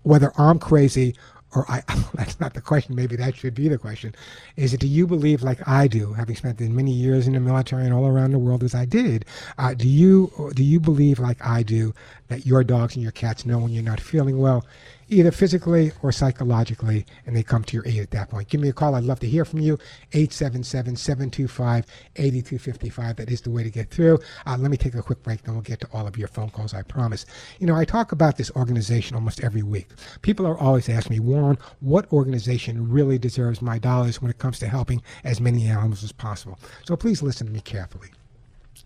whether 0.03 0.31
I'm 0.37 0.59
crazy 0.59 1.15
or 1.55 1.65
I, 1.69 1.83
that's 2.13 2.39
not 2.39 2.53
the 2.53 2.61
question. 2.61 2.95
Maybe 2.95 3.15
that 3.15 3.35
should 3.35 3.55
be 3.55 3.67
the 3.67 3.77
question. 3.77 4.15
Is 4.55 4.73
it 4.73 4.79
do 4.79 4.87
you 4.87 5.07
believe, 5.07 5.41
like 5.41 5.65
I 5.67 5.87
do, 5.87 6.13
having 6.13 6.35
spent 6.35 6.59
many 6.59 6.91
years 6.91 7.27
in 7.27 7.33
the 7.33 7.39
military 7.39 7.85
and 7.85 7.93
all 7.93 8.07
around 8.07 8.31
the 8.31 8.39
world 8.39 8.63
as 8.63 8.75
I 8.75 8.85
did, 8.85 9.25
uh, 9.57 9.73
do 9.73 9.87
you 9.87 10.51
do 10.55 10.63
you 10.63 10.79
believe, 10.79 11.19
like 11.19 11.43
I 11.45 11.63
do, 11.63 11.93
that 12.27 12.45
your 12.45 12.63
dogs 12.63 12.95
and 12.95 13.03
your 13.03 13.11
cats 13.11 13.45
know 13.45 13.59
when 13.59 13.71
you're 13.71 13.83
not 13.83 13.99
feeling 13.99 14.37
well? 14.37 14.65
Either 15.09 15.31
physically 15.31 15.91
or 16.01 16.11
psychologically, 16.11 17.05
and 17.25 17.35
they 17.35 17.43
come 17.43 17.63
to 17.63 17.75
your 17.75 17.87
aid 17.87 17.99
at 17.99 18.11
that 18.11 18.29
point. 18.29 18.47
Give 18.49 18.61
me 18.61 18.69
a 18.69 18.73
call. 18.73 18.95
I'd 18.95 19.03
love 19.03 19.19
to 19.21 19.27
hear 19.27 19.45
from 19.45 19.59
you. 19.59 19.73
877 20.13 20.95
725 20.95 21.85
8255. 22.15 23.15
That 23.15 23.31
is 23.31 23.41
the 23.41 23.49
way 23.49 23.63
to 23.63 23.69
get 23.69 23.89
through. 23.89 24.19
Uh, 24.45 24.57
let 24.59 24.71
me 24.71 24.77
take 24.77 24.95
a 24.95 25.01
quick 25.01 25.21
break, 25.23 25.43
then 25.43 25.55
we'll 25.55 25.63
get 25.63 25.79
to 25.81 25.89
all 25.93 26.07
of 26.07 26.17
your 26.17 26.27
phone 26.27 26.49
calls, 26.49 26.73
I 26.73 26.83
promise. 26.83 27.25
You 27.59 27.67
know, 27.67 27.75
I 27.75 27.85
talk 27.85 28.11
about 28.11 28.37
this 28.37 28.51
organization 28.55 29.15
almost 29.15 29.43
every 29.43 29.63
week. 29.63 29.87
People 30.21 30.45
are 30.45 30.57
always 30.57 30.89
asking 30.89 31.17
me, 31.17 31.19
Warren, 31.19 31.57
what 31.79 32.11
organization 32.13 32.89
really 32.89 33.17
deserves 33.17 33.61
my 33.61 33.79
dollars 33.79 34.21
when 34.21 34.31
it 34.31 34.37
comes 34.37 34.59
to 34.59 34.67
helping 34.67 35.01
as 35.23 35.41
many 35.41 35.67
animals 35.67 36.03
as 36.03 36.11
possible? 36.11 36.59
So 36.85 36.95
please 36.95 37.21
listen 37.21 37.47
to 37.47 37.53
me 37.53 37.61
carefully. 37.61 38.09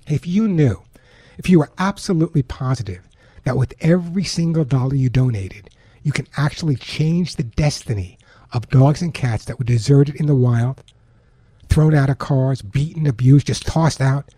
If 0.07 0.27
you 0.27 0.47
knew, 0.47 0.81
if 1.37 1.49
you 1.49 1.59
were 1.59 1.71
absolutely 1.77 2.43
positive 2.43 3.07
that 3.43 3.57
with 3.57 3.73
every 3.81 4.23
single 4.23 4.63
dollar 4.63 4.95
you 4.95 5.09
donated, 5.09 5.69
you 6.03 6.11
can 6.11 6.27
actually 6.37 6.75
change 6.75 7.35
the 7.35 7.43
destiny 7.43 8.17
of 8.51 8.69
dogs 8.69 9.01
and 9.01 9.13
cats 9.13 9.45
that 9.45 9.57
were 9.57 9.65
deserted 9.65 10.15
in 10.15 10.27
the 10.27 10.35
wild, 10.35 10.83
thrown 11.69 11.95
out 11.95 12.09
of 12.09 12.19
cars, 12.19 12.61
beaten, 12.61 13.07
abused, 13.07 13.47
just 13.47 13.65
tossed 13.65 14.01
out. 14.01 14.29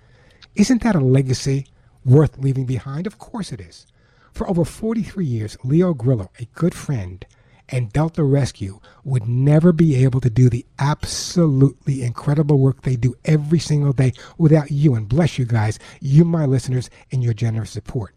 Isn't 0.56 0.84
that 0.84 0.96
a 0.96 1.00
legacy 1.00 1.68
worth 2.06 2.38
leaving 2.38 2.66
behind? 2.66 3.08
Of 3.08 3.18
course 3.18 3.52
it 3.52 3.60
is. 3.60 3.86
For 4.32 4.50
over 4.50 4.64
43 4.64 5.26
years, 5.26 5.58
Leo 5.64 5.94
Grillo, 5.94 6.30
a 6.40 6.46
good 6.56 6.74
friend, 6.74 7.26
and 7.70 7.92
Delta 7.92 8.24
Rescue 8.24 8.80
would 9.04 9.28
never 9.28 9.72
be 9.72 9.96
able 10.04 10.22
to 10.22 10.30
do 10.30 10.50
the 10.50 10.66
absolutely 10.78 12.04
incredible 12.04 12.60
work 12.60 12.82
they 12.84 12.96
do 12.96 13.16
every 13.26 13.60
single 13.60 13.92
day 13.92 14.14
without 14.38 14.72
you. 14.72 14.94
And 14.94 15.10
bless 15.10 15.40
you 15.40 15.46
guys, 15.46 15.80
you, 16.00 16.24
my 16.26 16.46
listeners, 16.46 16.90
and 17.12 17.24
your 17.24 17.34
generous 17.34 17.72
support 17.72 18.14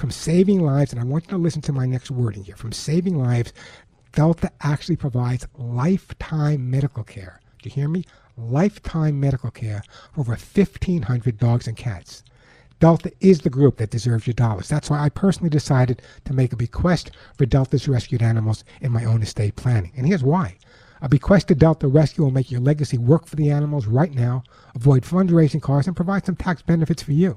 from 0.00 0.10
saving 0.10 0.64
lives, 0.64 0.92
and 0.92 1.00
I 1.00 1.04
want 1.04 1.26
you 1.26 1.32
to 1.32 1.36
listen 1.36 1.60
to 1.62 1.74
my 1.74 1.84
next 1.84 2.10
wording 2.10 2.42
here 2.42 2.56
from 2.56 2.72
saving 2.72 3.18
lives, 3.18 3.52
Delta 4.12 4.50
actually 4.62 4.96
provides 4.96 5.46
lifetime 5.58 6.70
medical 6.70 7.04
care. 7.04 7.38
Do 7.62 7.68
you 7.68 7.74
hear 7.74 7.88
me? 7.88 8.06
Lifetime 8.38 9.20
medical 9.20 9.50
care 9.50 9.82
for 10.14 10.22
over 10.22 10.32
1,500 10.32 11.36
dogs 11.36 11.68
and 11.68 11.76
cats. 11.76 12.24
Delta 12.78 13.12
is 13.20 13.40
the 13.40 13.50
group 13.50 13.76
that 13.76 13.90
deserves 13.90 14.26
your 14.26 14.32
dollars. 14.32 14.70
That's 14.70 14.88
why 14.88 15.00
I 15.00 15.10
personally 15.10 15.50
decided 15.50 16.00
to 16.24 16.32
make 16.32 16.54
a 16.54 16.56
bequest 16.56 17.10
for 17.36 17.44
Delta's 17.44 17.86
rescued 17.86 18.22
animals 18.22 18.64
in 18.80 18.92
my 18.92 19.04
own 19.04 19.20
estate 19.20 19.56
planning. 19.56 19.92
And 19.98 20.06
here's 20.06 20.24
why. 20.24 20.56
A 21.02 21.10
bequest 21.10 21.48
to 21.48 21.54
Delta 21.54 21.88
Rescue 21.88 22.24
will 22.24 22.30
make 22.30 22.50
your 22.50 22.60
legacy 22.60 22.96
work 22.96 23.26
for 23.26 23.36
the 23.36 23.50
animals 23.50 23.86
right 23.86 24.14
now, 24.14 24.44
avoid 24.74 25.02
fundraising 25.02 25.60
costs, 25.60 25.88
and 25.88 25.96
provide 25.96 26.24
some 26.24 26.36
tax 26.36 26.62
benefits 26.62 27.02
for 27.02 27.12
you. 27.12 27.36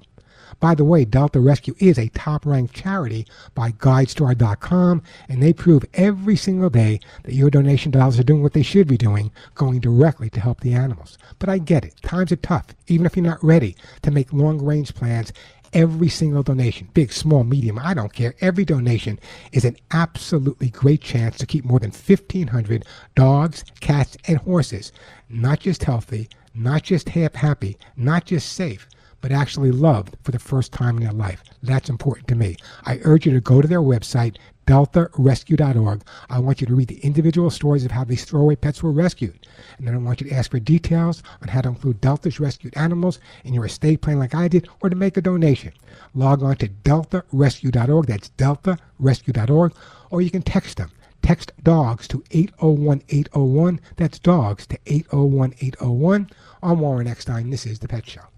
By 0.59 0.75
the 0.75 0.85
way, 0.85 1.05
Delta 1.05 1.39
Rescue 1.39 1.75
is 1.79 1.97
a 1.97 2.09
top 2.09 2.45
ranked 2.45 2.73
charity 2.73 3.25
by 3.53 3.71
GuideStar.com, 3.71 5.01
and 5.29 5.41
they 5.41 5.53
prove 5.53 5.85
every 5.93 6.35
single 6.35 6.69
day 6.69 6.99
that 7.23 7.33
your 7.33 7.49
donation 7.49 7.91
dollars 7.91 8.19
are 8.19 8.23
doing 8.23 8.41
what 8.41 8.53
they 8.53 8.63
should 8.63 8.87
be 8.87 8.97
doing, 8.97 9.31
going 9.55 9.79
directly 9.79 10.29
to 10.31 10.39
help 10.39 10.61
the 10.61 10.73
animals. 10.73 11.17
But 11.39 11.49
I 11.49 11.57
get 11.57 11.85
it. 11.85 11.95
Times 12.01 12.31
are 12.31 12.37
tough, 12.37 12.67
even 12.87 13.05
if 13.05 13.15
you're 13.15 13.25
not 13.25 13.43
ready 13.43 13.75
to 14.01 14.11
make 14.11 14.33
long 14.33 14.63
range 14.63 14.93
plans. 14.93 15.31
Every 15.73 16.09
single 16.09 16.43
donation, 16.43 16.89
big, 16.93 17.11
small, 17.11 17.43
medium, 17.43 17.79
I 17.79 17.95
don't 17.95 18.13
care. 18.13 18.35
Every 18.41 18.63
donation 18.63 19.19
is 19.51 19.65
an 19.65 19.75
absolutely 19.89 20.69
great 20.69 21.01
chance 21.01 21.35
to 21.39 21.47
keep 21.47 21.65
more 21.65 21.79
than 21.79 21.89
1,500 21.89 22.85
dogs, 23.15 23.63
cats, 23.79 24.15
and 24.27 24.37
horses 24.37 24.91
not 25.33 25.59
just 25.59 25.83
healthy, 25.83 26.29
not 26.53 26.83
just 26.83 27.09
half 27.09 27.33
happy, 27.33 27.77
not 27.97 28.25
just 28.25 28.53
safe, 28.53 28.87
but 29.23 29.31
actually 29.31 29.71
loved 29.71 30.17
for 30.21 30.31
the 30.31 30.37
first 30.37 30.73
time 30.73 30.97
in 30.97 31.03
their 31.03 31.13
life. 31.13 31.41
That's 31.63 31.89
important 31.89 32.27
to 32.27 32.35
me. 32.35 32.57
I 32.85 32.99
urge 33.03 33.25
you 33.25 33.31
to 33.31 33.39
go 33.39 33.61
to 33.61 33.67
their 33.69 33.79
website, 33.79 34.35
deltarescue.org. 34.67 36.03
I 36.29 36.39
want 36.39 36.59
you 36.59 36.67
to 36.67 36.75
read 36.75 36.89
the 36.89 36.99
individual 36.99 37.49
stories 37.49 37.85
of 37.85 37.91
how 37.91 38.03
these 38.03 38.25
throwaway 38.25 38.57
pets 38.57 38.83
were 38.83 38.91
rescued. 38.91 39.47
And 39.77 39.87
then 39.87 39.95
I 39.95 39.99
want 39.99 40.19
you 40.19 40.27
to 40.27 40.35
ask 40.35 40.51
for 40.51 40.59
details 40.59 41.23
on 41.41 41.47
how 41.47 41.61
to 41.61 41.69
include 41.69 42.01
Delta's 42.01 42.41
rescued 42.41 42.75
animals 42.75 43.19
in 43.45 43.53
your 43.53 43.65
estate 43.65 44.01
plan 44.01 44.19
like 44.19 44.35
I 44.35 44.49
did, 44.49 44.67
or 44.81 44.89
to 44.89 44.95
make 44.97 45.15
a 45.15 45.21
donation. 45.21 45.71
Log 46.13 46.43
on 46.43 46.57
to 46.57 46.67
deltarescue.org. 46.67 48.07
That's 48.07 48.29
deltarescue.org. 48.31 49.73
Or 50.09 50.21
you 50.21 50.31
can 50.31 50.41
text 50.41 50.75
them. 50.75 50.91
Text 51.21 51.53
dogs 51.63 52.09
to 52.09 52.25
801 52.31 53.03
801. 53.07 53.79
That's 53.95 54.19
dogs 54.19 54.67
to 54.67 54.77
801 54.85 55.53
801. 55.61 56.29
I'm 56.61 56.79
Warren 56.81 57.07
Eckstein. 57.07 57.51
This 57.51 57.65
is 57.65 57.79
The 57.79 57.87
Pet 57.87 58.05
Show. 58.05 58.32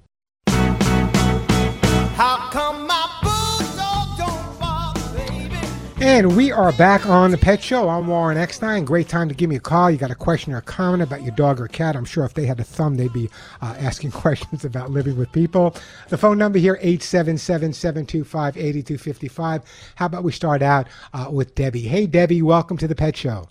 And 6.01 6.35
we 6.35 6.51
are 6.51 6.73
back 6.73 7.05
on 7.05 7.31
the 7.31 7.37
Pet 7.37 7.63
Show. 7.63 7.87
I'm 7.87 8.07
Warren 8.07 8.37
Eckstein. 8.37 8.83
Great 8.83 9.07
time 9.07 9.29
to 9.29 9.33
give 9.33 9.49
me 9.49 9.55
a 9.55 9.61
call. 9.61 9.89
You 9.89 9.97
got 9.97 10.11
a 10.11 10.15
question 10.15 10.51
or 10.51 10.57
a 10.57 10.61
comment 10.61 11.01
about 11.01 11.23
your 11.23 11.33
dog 11.35 11.61
or 11.61 11.69
cat. 11.69 11.95
I'm 11.95 12.03
sure 12.03 12.25
if 12.25 12.33
they 12.33 12.45
had 12.45 12.59
a 12.59 12.65
thumb, 12.65 12.95
they'd 12.95 13.13
be 13.13 13.29
uh, 13.61 13.75
asking 13.79 14.11
questions 14.11 14.65
about 14.65 14.91
living 14.91 15.17
with 15.17 15.31
people. 15.31 15.73
The 16.09 16.17
phone 16.17 16.37
number 16.37 16.59
here, 16.59 16.77
877-725-8255. 16.83 19.63
How 19.95 20.05
about 20.05 20.25
we 20.25 20.33
start 20.33 20.61
out 20.61 20.87
uh, 21.13 21.29
with 21.31 21.55
Debbie? 21.55 21.83
Hey, 21.83 22.07
Debbie, 22.07 22.41
welcome 22.41 22.75
to 22.77 22.89
the 22.89 22.95
Pet 22.95 23.15
Show. 23.15 23.47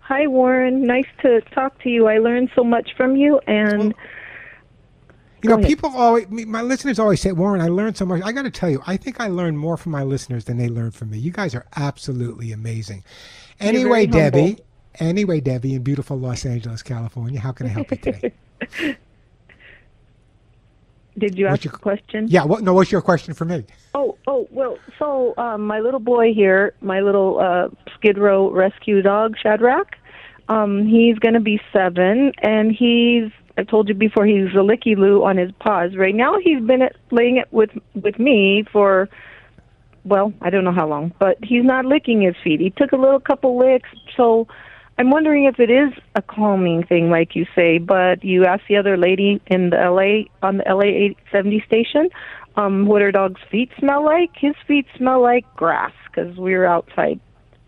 Hi, 0.00 0.26
Warren. 0.26 0.86
Nice 0.86 1.08
to 1.22 1.40
talk 1.52 1.80
to 1.82 1.88
you. 1.88 2.08
I 2.08 2.18
learned 2.18 2.50
so 2.54 2.62
much 2.62 2.94
from 2.94 3.16
you, 3.16 3.40
and... 3.46 3.94
Well, 3.94 4.02
you 5.42 5.50
know, 5.50 5.58
people 5.58 5.90
always, 5.90 6.28
my 6.30 6.62
listeners 6.62 6.98
always 6.98 7.20
say, 7.20 7.32
Warren, 7.32 7.60
I 7.60 7.68
learned 7.68 7.96
so 7.96 8.06
much. 8.06 8.22
I 8.22 8.32
got 8.32 8.42
to 8.42 8.50
tell 8.50 8.70
you, 8.70 8.82
I 8.86 8.96
think 8.96 9.20
I 9.20 9.28
learned 9.28 9.58
more 9.58 9.76
from 9.76 9.92
my 9.92 10.02
listeners 10.02 10.44
than 10.44 10.56
they 10.56 10.68
learned 10.68 10.94
from 10.94 11.10
me. 11.10 11.18
You 11.18 11.30
guys 11.30 11.54
are 11.54 11.66
absolutely 11.76 12.52
amazing. 12.52 13.04
Anyway, 13.60 14.06
Debbie, 14.06 14.58
anyway, 14.98 15.40
Debbie, 15.40 15.74
in 15.74 15.82
beautiful 15.82 16.18
Los 16.18 16.44
Angeles, 16.46 16.82
California, 16.82 17.38
how 17.40 17.52
can 17.52 17.66
I 17.66 17.70
help 17.70 17.90
you 17.90 17.96
today? 17.98 18.32
Did 21.18 21.38
you 21.38 21.46
ask 21.46 21.64
your, 21.64 21.74
a 21.74 21.78
question? 21.78 22.26
Yeah. 22.28 22.44
What? 22.44 22.62
No. 22.62 22.74
What's 22.74 22.92
your 22.92 23.00
question 23.00 23.32
for 23.32 23.46
me? 23.46 23.64
Oh. 23.94 24.18
Oh. 24.26 24.46
Well. 24.50 24.78
So 24.98 25.32
um, 25.38 25.66
my 25.66 25.80
little 25.80 26.00
boy 26.00 26.34
here, 26.34 26.74
my 26.82 27.00
little 27.00 27.40
uh, 27.40 27.68
Skid 27.94 28.18
Row 28.18 28.50
rescue 28.50 29.00
dog, 29.00 29.34
Shadrach. 29.42 29.96
Um, 30.48 30.86
he's 30.86 31.18
going 31.18 31.34
to 31.34 31.40
be 31.40 31.60
seven, 31.72 32.32
and 32.42 32.70
he's 32.70 33.32
I've 33.58 33.68
told 33.68 33.88
you 33.88 33.94
before 33.94 34.26
he's 34.26 34.52
a 34.52 34.58
licky 34.58 34.96
loo 34.96 35.24
on 35.24 35.36
his 35.36 35.50
paws. 35.60 35.96
Right 35.96 36.14
now 36.14 36.36
he's 36.42 36.62
been 36.62 36.82
at, 36.82 36.96
laying 37.10 37.38
it 37.38 37.48
with 37.52 37.70
with 37.94 38.18
me 38.18 38.64
for 38.70 39.08
well, 40.04 40.32
I 40.40 40.50
don't 40.50 40.64
know 40.64 40.72
how 40.72 40.86
long, 40.86 41.12
but 41.18 41.36
he's 41.42 41.64
not 41.64 41.84
licking 41.84 42.22
his 42.22 42.36
feet. 42.44 42.60
He 42.60 42.70
took 42.70 42.92
a 42.92 42.96
little 42.96 43.18
couple 43.18 43.58
licks, 43.58 43.88
so 44.16 44.46
I'm 44.98 45.10
wondering 45.10 45.46
if 45.46 45.58
it 45.58 45.68
is 45.68 45.92
a 46.14 46.22
calming 46.22 46.84
thing, 46.84 47.10
like 47.10 47.34
you 47.34 47.44
say. 47.56 47.78
But 47.78 48.22
you 48.22 48.44
asked 48.44 48.64
the 48.68 48.76
other 48.76 48.96
lady 48.96 49.40
in 49.48 49.70
the 49.70 49.76
LA 49.76 50.46
on 50.46 50.58
the 50.58 50.64
LA 50.68 50.84
870 50.84 51.64
station, 51.66 52.08
um, 52.56 52.86
what 52.86 53.02
her 53.02 53.10
dog's 53.10 53.40
feet 53.50 53.70
smell 53.78 54.04
like. 54.04 54.30
His 54.36 54.54
feet 54.68 54.86
smell 54.96 55.20
like 55.20 55.44
grass 55.56 55.92
because 56.06 56.36
we 56.36 56.54
were 56.54 56.66
outside 56.66 57.20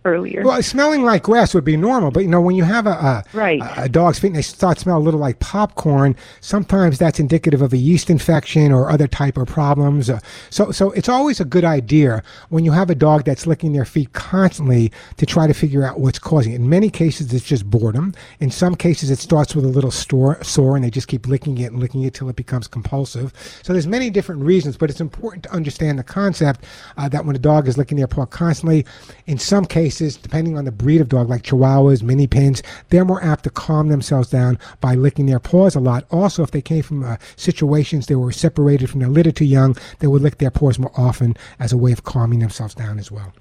earlier. 0.08 0.42
Well, 0.44 0.62
smelling 0.62 1.02
like 1.02 1.22
grass 1.22 1.54
would 1.54 1.64
be 1.64 1.76
normal, 1.76 2.10
but 2.10 2.20
you 2.20 2.28
know 2.28 2.40
when 2.40 2.56
you 2.56 2.64
have 2.64 2.86
a 2.86 2.90
a, 2.90 3.24
right. 3.32 3.60
a, 3.60 3.84
a 3.84 3.88
dog's 3.88 4.18
feet 4.18 4.28
and 4.28 4.36
they 4.36 4.42
start 4.42 4.78
smell 4.78 4.98
a 4.98 5.00
little 5.00 5.20
like 5.20 5.38
popcorn, 5.38 6.16
sometimes 6.40 6.98
that's 6.98 7.20
indicative 7.20 7.62
of 7.62 7.72
a 7.72 7.76
yeast 7.76 8.10
infection 8.10 8.72
or 8.72 8.90
other 8.90 9.06
type 9.06 9.36
of 9.36 9.46
problems. 9.46 10.10
Uh, 10.10 10.20
so 10.50 10.70
so 10.72 10.90
it's 10.92 11.08
always 11.08 11.40
a 11.40 11.44
good 11.44 11.64
idea 11.64 12.22
when 12.48 12.64
you 12.64 12.72
have 12.72 12.90
a 12.90 12.94
dog 12.94 13.24
that's 13.24 13.46
licking 13.46 13.72
their 13.72 13.84
feet 13.84 14.12
constantly 14.12 14.90
to 15.16 15.26
try 15.26 15.46
to 15.46 15.54
figure 15.54 15.84
out 15.84 16.00
what's 16.00 16.18
causing 16.18 16.52
it. 16.52 16.56
In 16.56 16.68
many 16.68 16.90
cases, 16.90 17.32
it's 17.32 17.44
just 17.44 17.68
boredom. 17.68 18.14
In 18.40 18.50
some 18.50 18.74
cases, 18.74 19.10
it 19.10 19.18
starts 19.18 19.54
with 19.54 19.64
a 19.64 19.68
little 19.68 19.90
store, 19.90 20.42
sore 20.42 20.76
and 20.76 20.84
they 20.84 20.90
just 20.90 21.08
keep 21.08 21.26
licking 21.26 21.58
it 21.58 21.72
and 21.72 21.80
licking 21.80 22.02
it 22.02 22.14
till 22.14 22.28
it 22.28 22.36
becomes 22.36 22.66
compulsive. 22.66 23.32
So 23.62 23.72
there's 23.72 23.86
many 23.86 24.10
different 24.10 24.42
reasons, 24.42 24.76
but 24.76 24.90
it's 24.90 25.00
important 25.00 25.44
to 25.44 25.52
understand 25.52 25.98
the 25.98 26.04
concept 26.04 26.64
uh, 26.96 27.08
that 27.08 27.24
when 27.24 27.36
a 27.36 27.38
dog 27.38 27.68
is 27.68 27.76
licking 27.76 27.98
their 27.98 28.06
paw 28.06 28.26
constantly, 28.26 28.86
in 29.26 29.38
some 29.38 29.64
cases 29.64 29.97
cases, 29.98 30.16
depending 30.16 30.56
on 30.56 30.64
the 30.64 30.72
breed 30.72 31.00
of 31.00 31.08
dog, 31.08 31.28
like 31.28 31.42
Chihuahuas, 31.42 32.02
mini 32.02 32.26
pins, 32.26 32.62
they're 32.88 33.04
more 33.04 33.22
apt 33.22 33.44
to 33.44 33.50
calm 33.50 33.88
themselves 33.88 34.30
down 34.30 34.58
by 34.80 34.94
licking 34.94 35.26
their 35.26 35.40
paws 35.40 35.74
a 35.74 35.80
lot. 35.80 36.04
Also, 36.10 36.42
if 36.42 36.50
they 36.50 36.62
came 36.62 36.82
from 36.82 37.04
uh, 37.04 37.16
situations 37.36 38.06
they 38.06 38.14
were 38.14 38.32
separated 38.32 38.88
from 38.88 39.00
their 39.00 39.08
litter 39.08 39.32
too 39.32 39.44
young, 39.44 39.76
they 39.98 40.06
would 40.06 40.22
lick 40.22 40.38
their 40.38 40.50
paws 40.50 40.78
more 40.78 40.92
often 40.96 41.36
as 41.58 41.72
a 41.72 41.76
way 41.76 41.92
of 41.92 42.04
calming 42.04 42.38
themselves 42.38 42.74
down 42.74 42.98
as 42.98 43.10
well. 43.10 43.32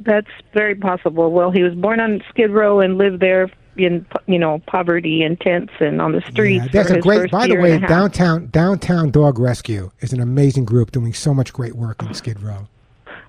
That's 0.00 0.30
very 0.52 0.74
possible. 0.74 1.32
Well, 1.32 1.50
he 1.50 1.62
was 1.62 1.74
born 1.74 2.00
on 2.00 2.22
Skid 2.28 2.50
Row 2.50 2.80
and 2.80 2.98
lived 2.98 3.20
there 3.20 3.50
in 3.76 4.04
you 4.26 4.38
know 4.38 4.60
poverty 4.66 5.22
and 5.22 5.40
tents 5.40 5.72
and 5.80 6.00
on 6.00 6.12
the 6.12 6.20
streets. 6.22 6.64
Yeah, 6.66 6.82
that's 6.82 6.90
a 6.90 7.00
great. 7.00 7.30
By 7.30 7.46
the 7.46 7.56
way, 7.56 7.78
downtown 7.78 8.48
downtown 8.48 9.10
dog 9.10 9.38
rescue 9.38 9.90
is 10.00 10.12
an 10.12 10.20
amazing 10.20 10.64
group 10.64 10.92
doing 10.92 11.14
so 11.14 11.34
much 11.34 11.52
great 11.52 11.74
work 11.74 12.02
in 12.02 12.14
Skid 12.14 12.42
Row. 12.42 12.68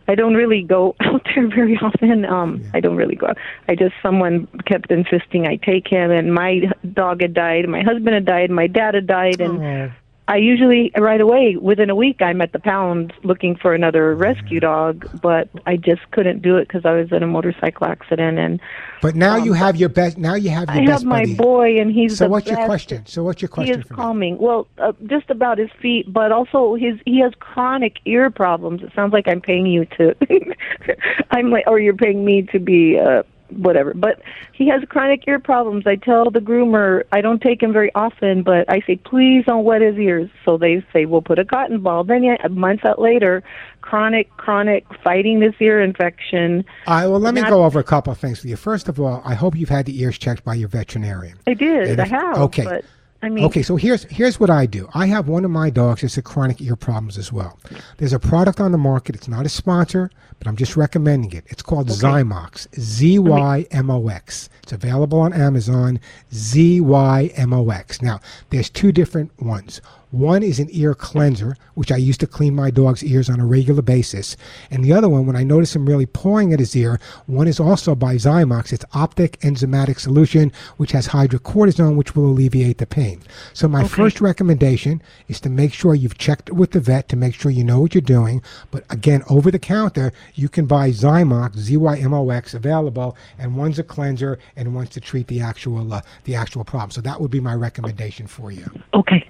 I 0.10 0.16
don't 0.16 0.34
really 0.34 0.64
go 0.64 0.96
out 1.02 1.22
there 1.36 1.48
very 1.48 1.78
often. 1.78 2.26
Um, 2.26 2.62
yeah. 2.64 2.72
I 2.74 2.80
don't 2.80 2.96
really 2.96 3.16
go. 3.16 3.28
Out. 3.28 3.38
I 3.68 3.76
just 3.76 3.94
someone 4.02 4.48
kept 4.66 4.92
insisting 4.92 5.46
I 5.46 5.58
take 5.58 5.88
him, 5.88 6.10
and 6.10 6.34
my 6.34 6.62
dog 6.94 7.22
had 7.22 7.36
died, 7.36 7.70
my 7.70 7.84
husband 7.84 8.16
had 8.16 8.26
died, 8.26 8.50
my 8.50 8.66
dad 8.66 8.96
had 8.96 9.06
died, 9.06 9.40
and 9.40 9.94
I 10.30 10.36
usually 10.36 10.92
right 10.96 11.20
away 11.20 11.56
within 11.60 11.90
a 11.90 11.96
week 11.96 12.22
I'm 12.22 12.40
at 12.40 12.52
the 12.52 12.60
pound 12.60 13.14
looking 13.24 13.56
for 13.56 13.74
another 13.74 14.14
rescue 14.14 14.60
dog, 14.60 15.10
but 15.24 15.50
I 15.66 15.76
just 15.76 16.02
couldn't 16.12 16.44
do 16.44 16.58
it 16.58 16.68
because 16.68 16.86
I 16.86 16.92
was 16.92 17.12
in 17.12 17.24
a 17.24 17.28
motorcycle 17.28 17.88
accident 17.88 18.38
and. 18.38 18.62
But 19.02 19.16
now 19.16 19.38
um, 19.38 19.44
you 19.46 19.54
have 19.54 19.76
your 19.76 19.90
best. 19.90 20.20
Now 20.20 20.36
you 20.36 20.52
have 20.52 20.70
your 20.70 20.84
I 20.84 20.86
best 20.86 21.02
have 21.02 21.04
my 21.04 21.22
buddy. 21.22 21.34
boy, 21.34 21.80
and 21.80 21.92
he's. 21.92 22.16
So 22.16 22.28
what's 22.28 22.46
best. 22.46 22.60
your 22.60 22.68
question? 22.68 23.08
So 23.08 23.24
what's 23.24 23.42
your 23.42 23.50
question? 23.50 23.74
He 23.74 23.82
is 23.82 23.88
for 23.88 23.94
me? 23.96 23.98
calming. 23.98 24.38
Well, 24.38 24.68
uh, 24.78 24.94
just 25.08 25.32
about 25.32 25.58
his 25.58 25.72
feet, 25.82 26.14
but 26.14 26.32
also 26.32 26.76
his 26.76 27.00
he 27.08 27.22
has 27.22 27.34
chronic 27.40 27.98
ear 28.06 28.30
problems. 28.30 28.84
It 28.84 28.92
sounds 28.94 29.14
like 29.14 29.28
I'm 29.28 29.42
paying 29.42 29.66
you 29.66 29.86
to. 29.98 30.16
I'm 31.32 31.50
like, 31.50 31.64
or 31.66 31.80
you're 31.80 31.96
paying 31.96 32.24
me 32.24 32.44
to 32.52 32.60
be. 32.60 33.00
Uh, 33.00 33.24
whatever. 33.52 33.94
But 33.94 34.22
he 34.54 34.68
has 34.70 34.82
chronic 34.90 35.28
ear 35.28 35.40
problems. 35.40 35.86
I 35.88 35.96
tell 35.96 36.30
the 36.32 36.40
groomer 36.40 37.04
I 37.12 37.22
don't 37.22 37.42
take 37.42 37.62
him 37.62 37.74
very 37.74 37.94
often, 37.96 38.44
but 38.44 38.70
I 38.72 38.82
say 38.86 38.96
please 38.98 39.46
don't 39.46 39.64
wet 39.64 39.82
his 39.82 39.98
ears. 39.98 40.30
So 40.46 40.58
they 40.58 40.86
say 40.94 41.06
we'll 41.06 41.22
put 41.22 41.40
a 41.40 41.46
cotton 41.46 41.82
ball. 41.82 42.04
Then 42.04 42.24
yeah, 42.24 42.36
months 42.50 42.86
out 42.86 43.00
later, 43.00 43.44
chronic, 43.82 44.30
chronic, 44.38 44.86
fighting 45.04 45.40
this 45.40 45.54
ear 45.60 45.82
infection. 45.82 46.64
All 46.88 46.96
right. 46.96 47.08
Well, 47.08 47.20
let 47.20 47.34
me 47.34 47.42
Not- 47.42 47.50
go 47.50 47.66
over 47.66 47.80
a 47.80 47.84
couple 47.84 48.12
of 48.12 48.20
things 48.20 48.42
with 48.42 48.50
you. 48.50 48.56
First 48.56 48.90
of 48.90 49.00
all, 49.00 49.22
I 49.26 49.34
hope 49.34 49.56
you've 49.56 49.70
had 49.70 49.86
the 49.86 50.00
ears 50.02 50.18
checked 50.18 50.44
by 50.44 50.56
your 50.56 50.70
veterinarian. 50.70 51.38
I 51.48 51.54
did. 51.54 51.90
And 51.90 52.02
I 52.02 52.08
have. 52.08 52.38
okay. 52.38 52.64
But 52.66 52.86
I 53.22 53.30
mean, 53.30 53.44
Okay, 53.46 53.62
so 53.62 53.76
here's 53.76 54.04
here's 54.06 54.40
what 54.40 54.50
I 54.50 54.66
do. 54.66 54.88
I 54.94 55.08
have 55.08 55.28
one 55.28 55.44
of 55.44 55.52
my 55.52 55.70
dogs 55.70 56.02
that's 56.02 56.18
a 56.18 56.22
chronic 56.22 56.62
ear 56.62 56.76
problems 56.76 57.18
as 57.18 57.34
well. 57.34 57.60
There's 57.98 58.14
a 58.14 58.20
product 58.20 58.60
on 58.62 58.72
the 58.72 58.78
market. 58.78 59.16
It's 59.16 59.28
not 59.28 59.46
a 59.46 59.50
sponsor, 59.50 60.10
but 60.38 60.48
I'm 60.48 60.56
just 60.56 60.78
recommending 60.78 61.34
it. 61.34 61.44
It's 61.48 61.62
called 61.62 61.90
Zymox. 61.90 62.68
Z 62.80 63.20
Y 63.20 63.66
M 63.72 63.90
O 63.92 64.08
X. 64.08 64.50
It's 64.64 64.72
available 64.72 65.20
on 65.20 65.34
Amazon. 65.34 66.00
Z 66.34 66.80
Y 66.80 67.32
M 67.36 67.52
O 67.52 67.70
X. 67.70 68.02
Now, 68.02 68.22
there's 68.52 68.70
two 68.70 68.92
different 68.94 69.32
ones. 69.42 69.82
One 70.12 70.42
is 70.42 70.60
an 70.60 70.70
ear 70.72 70.96
cleanser, 70.96 71.56
which 71.76 71.92
I 71.92 71.98
use 71.98 72.18
to 72.18 72.28
clean 72.28 72.56
my 72.56 72.72
dog's 72.72 73.04
ears 73.04 73.30
on 73.30 73.40
a 73.40 73.46
regular 73.46 73.84
basis. 73.84 74.36
And 74.72 74.84
the 74.84 74.92
other 74.92 75.08
one, 75.08 75.28
when 75.28 75.36
I 75.36 75.44
notice 75.44 75.76
him 75.76 75.86
really 75.86 76.08
pawing 76.08 76.52
at 76.52 76.60
his 76.60 76.76
ear, 76.76 77.00
one 77.28 77.48
is 77.48 77.60
also 77.60 77.94
by 77.94 78.16
Zymox. 78.16 78.74
It's 78.74 78.86
Otic 78.86 79.38
enzymatic 79.40 80.00
solution, 80.00 80.52
which 80.78 80.94
has 80.94 81.10
hydrocortisone, 81.10 81.96
which 81.96 82.16
will 82.16 82.26
alleviate 82.26 82.80
the 82.80 82.88
pain. 82.88 83.22
So 83.54 83.68
my 83.68 83.88
first 83.88 84.20
recommendation 84.20 85.02
is 85.28 85.40
to 85.42 85.50
make 85.50 85.74
sure 85.74 85.94
you've 85.94 86.18
checked 86.18 86.52
with 86.52 86.72
the 86.72 86.80
vet 86.80 87.08
to 87.10 87.16
make 87.16 87.36
sure 87.36 87.52
you 87.52 87.64
know 87.64 87.80
what 87.80 87.94
you're 87.94 88.02
doing. 88.02 88.42
But 88.72 88.86
again, 88.90 89.24
over 89.30 89.52
the 89.52 89.60
counter, 89.60 90.12
you 90.34 90.50
can 90.50 90.66
buy 90.66 90.90
Zymox, 90.90 91.56
Z-Y-M-O-X, 91.56 92.56
available, 92.56 93.16
and 93.38 93.56
one's 93.56 93.78
a 93.78 93.84
cleanser 93.84 94.40
and 94.56 94.74
one's 94.74 94.90
to 94.90 95.00
treat 95.00 95.28
the 95.28 95.42
actual 95.42 95.94
uh, 95.94 96.02
the 96.24 96.36
actual 96.36 96.64
problem. 96.64 96.92
So 96.92 97.02
that 97.02 97.22
would 97.22 97.32
be 97.32 97.40
my 97.40 97.54
recommendation 97.54 98.26
for 98.26 98.52
you. 98.52 98.66
okay. 98.94 99.28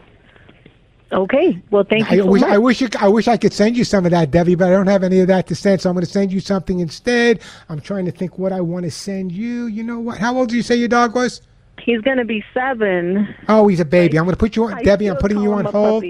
Okay. 1.12 1.62
Well, 1.72 1.84
thank 1.84 2.12
I 2.12 2.16
you 2.16 2.24
so 2.24 2.30
wish 2.30 2.42
much. 2.42 2.52
I 2.52 2.58
wish 2.58 2.82
you, 2.82 2.90
I 3.00 3.08
wish 3.08 3.28
I 3.28 3.38
could 3.38 3.54
send 3.54 3.76
you 3.76 3.84
some 3.84 4.06
of 4.06 4.12
that, 4.12 4.30
Debbie, 4.32 4.56
but 4.56 4.68
I 4.68 4.72
don't 4.72 4.88
have 4.88 5.04
any 5.04 5.20
of 5.22 5.28
that 5.28 5.48
to 5.48 5.56
send. 5.56 5.82
So 5.82 5.90
I'm 5.90 5.96
going 5.96 6.06
to 6.06 6.12
send 6.12 6.32
you 6.32 6.40
something 6.40 6.80
instead. 6.80 7.42
I'm 7.68 7.82
trying 7.82 8.06
to 8.06 8.12
think 8.12 8.38
what 8.38 8.52
I 8.52 8.62
want 8.62 8.86
to 8.86 8.92
send 8.92 9.32
you. 9.32 9.66
You 9.66 9.84
know 9.84 10.00
what? 10.00 10.20
How 10.20 10.38
old 10.38 10.50
do 10.50 10.56
you 10.56 10.62
say 10.62 10.76
your 10.76 10.88
dog 10.88 11.16
was? 11.16 11.42
He's 11.80 12.02
going 12.02 12.18
to 12.18 12.26
be 12.26 12.44
seven. 12.54 13.34
Oh, 13.48 13.68
he's 13.68 13.80
a 13.80 13.86
baby. 13.86 14.20
I'm 14.20 14.26
going 14.26 14.36
to 14.36 14.40
put 14.40 14.56
you 14.56 14.66
on, 14.66 14.74
I 14.74 14.84
Debbie. 14.84 15.08
I'm 15.08 15.18
putting 15.18 15.42
you 15.42 15.54
on 15.54 15.66
hold. 15.66 16.04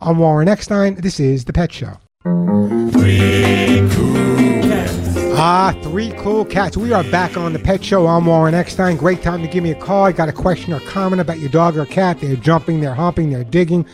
I'm 0.02 0.20
Warren 0.20 0.48
Eckstein. 0.48 0.96
This 0.96 1.20
is 1.20 1.46
The 1.46 1.54
Pet 1.54 1.72
Show. 1.72 1.98
Ah, 5.42 5.74
three 5.84 6.12
cool 6.18 6.44
cats. 6.44 6.76
We 6.76 6.92
are 6.92 7.04
back 7.06 7.38
on 7.38 7.54
the 7.54 7.60
Pet 7.60 7.82
Show. 7.82 8.08
I'm 8.08 8.26
Warren 8.26 8.54
Eckstein. 8.54 8.98
Great 8.98 9.22
time 9.22 9.42
to 9.42 9.48
give 9.48 9.64
me 9.64 9.72
a 9.72 9.76
call. 9.76 10.04
I 10.04 10.12
got 10.12 10.28
a 10.28 10.34
question 10.34 10.74
or 10.74 10.82
comment 10.82 11.22
about 11.22 11.40
your 11.40 11.50
dog 11.50 11.78
or 11.78 11.86
cat. 11.86 12.20
They're 12.20 12.36
jumping, 12.36 12.82
they're 12.82 12.94
humping, 12.94 13.30
they're 13.30 13.46
digging, 13.46 13.86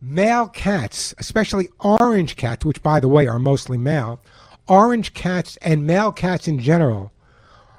male 0.00 0.48
cats, 0.48 1.14
especially 1.18 1.68
orange 1.80 2.36
cats, 2.36 2.64
which 2.64 2.82
by 2.82 3.00
the 3.00 3.08
way 3.08 3.26
are 3.26 3.38
mostly 3.38 3.78
male, 3.78 4.20
orange 4.68 5.14
cats 5.14 5.56
and 5.62 5.86
male 5.86 6.12
cats 6.12 6.48
in 6.48 6.58
general 6.58 7.12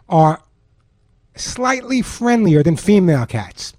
are 0.10 0.42
slightly 1.36 2.02
friendlier 2.02 2.64
than 2.64 2.78
female 2.78 3.26
cats. 3.26 3.74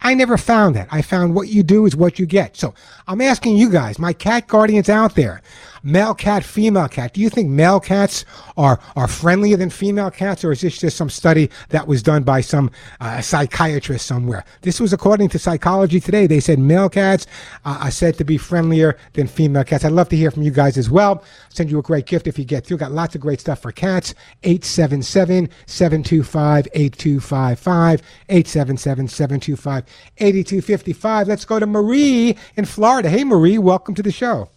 I 0.00 0.14
never 0.14 0.36
found 0.36 0.76
that. 0.76 0.88
I 0.90 1.02
found 1.02 1.34
what 1.34 1.48
you 1.48 1.62
do 1.62 1.84
is 1.86 1.96
what 1.96 2.18
you 2.18 2.26
get. 2.26 2.56
So 2.56 2.72
I'm 3.06 3.20
asking 3.20 3.56
you 3.56 3.68
guys, 3.68 3.98
my 3.98 4.12
cat 4.12 4.46
guardians 4.46 4.88
out 4.88 5.16
there, 5.16 5.42
Male 5.88 6.14
cat, 6.14 6.44
female 6.44 6.86
cat. 6.86 7.14
Do 7.14 7.22
you 7.22 7.30
think 7.30 7.48
male 7.48 7.80
cats 7.80 8.26
are, 8.58 8.78
are 8.94 9.08
friendlier 9.08 9.56
than 9.56 9.70
female 9.70 10.10
cats, 10.10 10.44
or 10.44 10.52
is 10.52 10.60
this 10.60 10.78
just 10.78 10.98
some 10.98 11.08
study 11.08 11.48
that 11.70 11.88
was 11.88 12.02
done 12.02 12.24
by 12.24 12.42
some 12.42 12.70
uh, 13.00 13.22
psychiatrist 13.22 14.04
somewhere? 14.04 14.44
This 14.60 14.80
was 14.80 14.92
according 14.92 15.30
to 15.30 15.38
Psychology 15.38 15.98
Today. 15.98 16.26
They 16.26 16.40
said 16.40 16.58
male 16.58 16.90
cats 16.90 17.26
uh, 17.64 17.78
are 17.84 17.90
said 17.90 18.18
to 18.18 18.24
be 18.24 18.36
friendlier 18.36 18.98
than 19.14 19.26
female 19.26 19.64
cats. 19.64 19.82
I'd 19.82 19.92
love 19.92 20.10
to 20.10 20.16
hear 20.16 20.30
from 20.30 20.42
you 20.42 20.50
guys 20.50 20.76
as 20.76 20.90
well. 20.90 21.24
Send 21.48 21.70
you 21.70 21.78
a 21.78 21.82
great 21.82 22.04
gift 22.04 22.26
if 22.26 22.38
you 22.38 22.44
get 22.44 22.66
through. 22.66 22.76
Got 22.76 22.92
lots 22.92 23.14
of 23.14 23.22
great 23.22 23.40
stuff 23.40 23.62
for 23.62 23.72
cats. 23.72 24.14
877 24.42 25.48
725 25.64 26.68
8255. 26.74 28.02
877 28.28 29.08
725 29.08 29.84
8255. 30.18 31.28
Let's 31.28 31.46
go 31.46 31.58
to 31.58 31.66
Marie 31.66 32.36
in 32.56 32.66
Florida. 32.66 33.08
Hey, 33.08 33.24
Marie, 33.24 33.56
welcome 33.56 33.94
to 33.94 34.02
the 34.02 34.12
show. 34.12 34.50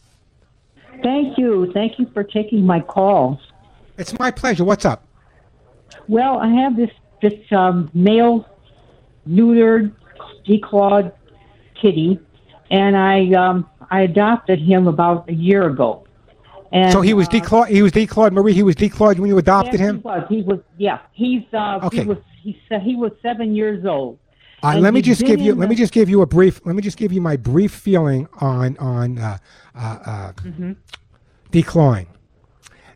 Thank 1.03 1.37
you. 1.37 1.71
Thank 1.73 1.99
you 1.99 2.09
for 2.13 2.23
taking 2.23 2.65
my 2.65 2.79
call. 2.79 3.39
It's 3.97 4.17
my 4.19 4.31
pleasure. 4.31 4.63
What's 4.63 4.85
up? 4.85 5.07
Well, 6.07 6.37
I 6.37 6.49
have 6.49 6.75
this 6.75 6.89
this 7.21 7.39
um, 7.51 7.89
male 7.93 8.47
neutered 9.27 9.93
declawed 10.47 11.13
kitty, 11.79 12.19
and 12.69 12.97
I 12.97 13.31
um, 13.33 13.69
I 13.89 14.01
adopted 14.01 14.59
him 14.59 14.87
about 14.87 15.29
a 15.29 15.33
year 15.33 15.67
ago. 15.67 16.07
And, 16.71 16.91
so 16.93 17.01
he 17.01 17.13
was 17.13 17.27
uh, 17.27 17.31
declawed. 17.31 17.67
He 17.67 17.81
was 17.81 17.91
declawed, 17.91 18.31
Marie. 18.31 18.53
He 18.53 18.63
was 18.63 18.75
declawed 18.75 19.19
when 19.19 19.27
you 19.27 19.37
adopted 19.37 19.79
yes, 19.79 19.89
him. 19.89 19.95
He 19.97 20.01
was. 20.01 20.25
He 20.29 20.41
was. 20.41 20.59
Yeah. 20.77 20.99
He's. 21.11 21.43
Uh, 21.53 21.79
Okay. 21.83 22.01
He 22.01 22.07
was. 22.07 22.17
He 22.41 22.61
said 22.67 22.81
he 22.81 22.95
was 22.95 23.11
seven 23.21 23.55
years 23.55 23.85
old. 23.85 24.17
Uh, 24.63 24.77
let 24.77 24.93
me 24.93 25.01
just 25.01 25.21
give 25.25 25.39
you. 25.39 25.55
Let 25.55 25.69
me 25.69 25.75
just 25.75 25.91
give 25.93 26.09
you 26.09 26.21
a 26.21 26.25
brief. 26.25 26.61
Let 26.65 26.75
me 26.75 26.81
just 26.81 26.97
give 26.97 27.11
you 27.11 27.21
my 27.21 27.35
brief 27.35 27.71
feeling 27.71 28.27
on 28.39 28.77
on 28.77 29.17
uh, 29.17 29.37
uh, 29.75 29.79
uh, 30.05 30.31
Mm-hmm. 30.33 30.73
declawing. 31.51 32.07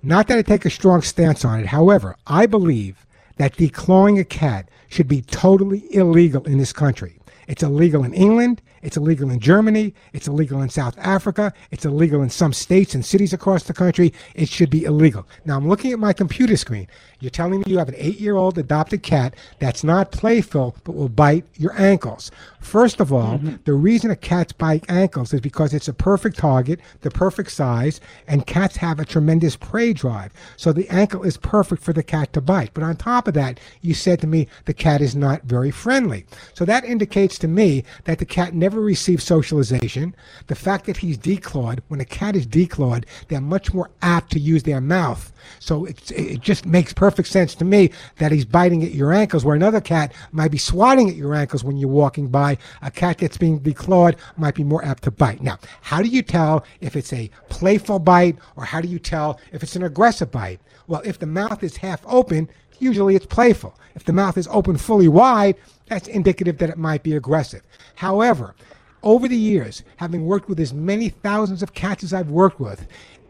Not 0.03 0.27
that 0.27 0.37
I 0.37 0.41
take 0.43 0.65
a 0.65 0.69
strong 0.69 1.01
stance 1.01 1.43
on 1.43 1.59
it. 1.59 1.65
However, 1.65 2.15
I 2.27 2.45
believe 2.45 3.05
that 3.37 3.55
declawing 3.55 4.19
a 4.19 4.23
cat 4.23 4.69
should 4.87 5.07
be 5.07 5.21
totally 5.21 5.83
illegal 5.93 6.43
in 6.43 6.57
this 6.59 6.71
country. 6.71 7.17
It's 7.47 7.63
illegal 7.63 8.03
in 8.03 8.13
England. 8.13 8.61
It's 8.81 8.97
illegal 8.97 9.29
in 9.31 9.39
Germany. 9.39 9.93
It's 10.13 10.27
illegal 10.27 10.61
in 10.61 10.69
South 10.69 10.97
Africa. 10.99 11.53
It's 11.71 11.85
illegal 11.85 12.21
in 12.21 12.29
some 12.29 12.53
states 12.53 12.95
and 12.95 13.05
cities 13.05 13.33
across 13.33 13.63
the 13.63 13.73
country. 13.73 14.13
It 14.33 14.49
should 14.49 14.69
be 14.69 14.83
illegal. 14.83 15.27
Now, 15.45 15.57
I'm 15.57 15.67
looking 15.67 15.91
at 15.91 15.99
my 15.99 16.13
computer 16.13 16.57
screen. 16.57 16.87
You're 17.19 17.31
telling 17.31 17.61
me 17.61 17.65
you 17.67 17.79
have 17.79 17.89
an 17.89 17.95
eight 17.97 18.19
year 18.19 18.35
old 18.35 18.57
adopted 18.57 19.01
cat 19.01 19.35
that's 19.59 19.83
not 19.83 20.11
playful 20.11 20.75
but 20.83 20.95
will 20.95 21.09
bite 21.09 21.45
your 21.55 21.73
ankles. 21.79 22.29
First 22.59 22.99
of 22.99 23.11
all, 23.11 23.37
mm-hmm. 23.37 23.55
the 23.65 23.73
reason 23.73 24.11
a 24.11 24.15
cat's 24.15 24.53
bite 24.53 24.85
ankles 24.89 25.33
is 25.33 25.41
because 25.41 25.73
it's 25.73 25.87
a 25.87 25.93
perfect 25.93 26.37
target, 26.37 26.79
the 27.01 27.11
perfect 27.11 27.51
size, 27.51 28.01
and 28.27 28.45
cats 28.45 28.77
have 28.77 28.99
a 28.99 29.05
tremendous 29.05 29.55
prey 29.55 29.93
drive. 29.93 30.33
So 30.57 30.73
the 30.73 30.89
ankle 30.89 31.23
is 31.23 31.37
perfect 31.37 31.81
for 31.81 31.93
the 31.93 32.03
cat 32.03 32.33
to 32.33 32.41
bite. 32.41 32.71
But 32.73 32.83
on 32.83 32.95
top 32.95 33.27
of 33.27 33.33
that, 33.35 33.59
you 33.81 33.93
said 33.93 34.19
to 34.21 34.27
me 34.27 34.47
the 34.65 34.73
cat 34.73 35.01
is 35.01 35.15
not 35.15 35.43
very 35.43 35.71
friendly. 35.71 36.25
So 36.53 36.65
that 36.65 36.85
indicates 36.85 37.39
to 37.39 37.47
me 37.47 37.83
that 38.03 38.19
the 38.19 38.25
cat 38.25 38.53
never 38.53 38.74
received 38.81 39.21
socialization. 39.21 40.15
The 40.47 40.55
fact 40.55 40.85
that 40.85 40.97
he's 40.97 41.17
declawed, 41.17 41.79
when 41.87 41.99
a 41.99 42.05
cat 42.05 42.35
is 42.35 42.47
declawed, 42.47 43.05
they're 43.27 43.41
much 43.41 43.73
more 43.73 43.89
apt 44.01 44.31
to 44.31 44.39
use 44.39 44.63
their 44.63 44.81
mouth. 44.81 45.31
So 45.59 45.85
it, 45.85 46.11
it 46.11 46.41
just 46.41 46.65
makes 46.65 46.93
perfect 46.93 47.27
sense 47.27 47.55
to 47.55 47.65
me 47.65 47.91
that 48.17 48.31
he's 48.31 48.45
biting 48.45 48.83
at 48.83 48.93
your 48.93 49.13
ankles, 49.13 49.45
where 49.45 49.55
another 49.55 49.81
cat 49.81 50.13
might 50.31 50.51
be 50.51 50.57
swatting 50.57 51.09
at 51.09 51.15
your 51.15 51.35
ankles 51.35 51.63
when 51.63 51.77
you're 51.77 51.89
walking 51.89 52.27
by. 52.27 52.57
A 52.81 52.91
cat 52.91 53.19
that's 53.19 53.37
being 53.37 53.59
declawed 53.59 54.17
might 54.37 54.55
be 54.55 54.63
more 54.63 54.83
apt 54.83 55.03
to 55.03 55.11
bite. 55.11 55.41
Now, 55.41 55.59
how 55.81 56.01
do 56.01 56.07
you 56.07 56.21
tell 56.21 56.65
if 56.81 56.95
it's 56.95 57.13
a 57.13 57.29
playful 57.49 57.99
bite 57.99 58.37
or 58.55 58.65
how 58.65 58.81
do 58.81 58.87
you 58.87 58.99
tell 58.99 59.39
if 59.51 59.63
it's 59.63 59.75
an 59.75 59.83
aggressive 59.83 60.31
bite? 60.31 60.59
Well, 60.87 61.01
if 61.03 61.19
the 61.19 61.25
mouth 61.25 61.63
is 61.63 61.77
half 61.77 62.01
open, 62.05 62.49
usually 62.79 63.15
it's 63.15 63.25
playful. 63.25 63.77
If 63.95 64.05
the 64.05 64.13
mouth 64.13 64.37
is 64.37 64.47
open 64.51 64.77
fully 64.77 65.07
wide, 65.07 65.55
that's 65.87 66.07
indicative 66.07 66.57
that 66.57 66.69
it 66.69 66.77
might 66.77 67.03
be 67.03 67.15
aggressive. 67.15 67.61
However, 67.95 68.55
over 69.03 69.27
the 69.27 69.37
years, 69.37 69.83
having 69.97 70.25
worked 70.25 70.49
with 70.49 70.59
as 70.59 70.73
many 70.73 71.09
thousands 71.09 71.61
of 71.61 71.73
cats 71.73 72.03
as 72.03 72.13
I've 72.13 72.29
worked 72.29 72.59
with, 72.59 72.87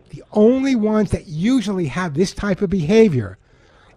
the 0.10 0.23
only 0.31 0.75
ones 0.75 1.12
that 1.12 1.27
usually 1.27 1.88
have 1.88 2.13
this 2.13 2.34
type 2.34 2.62
of 2.62 2.69
behavior 2.69 3.38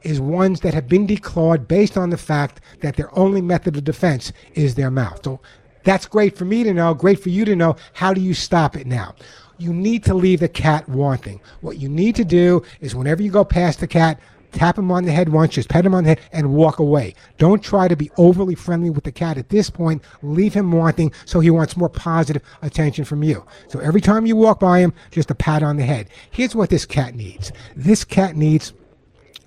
is 0.02 0.20
ones 0.20 0.61
that 0.61 0.74
have 0.74 0.88
been 0.88 1.06
declawed 1.06 1.68
based 1.68 1.96
on 1.96 2.11
the 2.11 2.16
fact 2.16 2.61
that 2.80 2.96
their 2.96 3.16
only 3.16 3.40
method 3.40 3.76
of 3.76 3.84
defense 3.84 4.32
is 4.54 4.74
their 4.74 4.90
mouth. 4.90 5.20
So 5.24 5.40
that's 5.84 6.06
great 6.06 6.37
for 6.37 6.44
me 6.44 6.64
to 6.64 6.74
know, 6.74 6.94
great 6.94 7.20
for 7.20 7.28
you 7.28 7.44
to 7.44 7.56
know. 7.56 7.76
How 7.92 8.12
do 8.12 8.20
you 8.20 8.34
stop 8.34 8.76
it 8.76 8.87
now? 8.87 9.14
You 9.58 9.72
need 9.72 10.04
to 10.04 10.14
leave 10.14 10.40
the 10.40 10.48
cat 10.48 10.88
wanting. 10.88 11.40
What 11.61 11.78
you 11.78 11.88
need 11.88 12.14
to 12.16 12.24
do 12.24 12.62
is 12.80 12.94
whenever 12.94 13.22
you 13.22 13.30
go 13.30 13.44
past 13.44 13.80
the 13.80 13.87
cat, 13.87 14.20
tap 14.52 14.78
him 14.78 14.90
on 14.90 15.04
the 15.04 15.12
head 15.12 15.28
once, 15.28 15.54
just 15.54 15.68
pet 15.68 15.84
him 15.84 15.94
on 15.94 16.04
the 16.04 16.11
head, 16.11 16.20
and 16.32 16.54
walk 16.54 16.78
away. 16.78 17.14
Don't 17.38 17.62
try 17.62 17.88
to 17.88 17.96
be 17.96 18.11
overly 18.16 18.54
friendly 18.54 18.90
with 18.90 19.04
the 19.04 19.12
cat 19.12 19.38
at 19.38 19.48
this 19.48 19.70
point. 19.70 20.02
Leave 20.22 20.54
him 20.54 20.72
wanting 20.72 21.12
so 21.24 21.40
he 21.40 21.50
wants 21.50 21.76
more 21.76 21.88
positive 21.88 22.42
attention 22.62 23.04
from 23.04 23.22
you. 23.22 23.44
So 23.68 23.78
every 23.80 24.00
time 24.00 24.26
you 24.26 24.37
walk 24.37 24.61
by 24.61 24.80
him, 24.80 24.92
just 25.11 25.30
a 25.30 25.34
pat 25.34 25.62
on 25.62 25.76
the 25.76 25.84
head. 25.84 26.08
Here's 26.30 26.54
what 26.54 26.70
this 26.70 26.87
cat 26.87 27.14
needs 27.14 27.52
this 27.76 28.04
cat 28.04 28.37
needs 28.37 28.72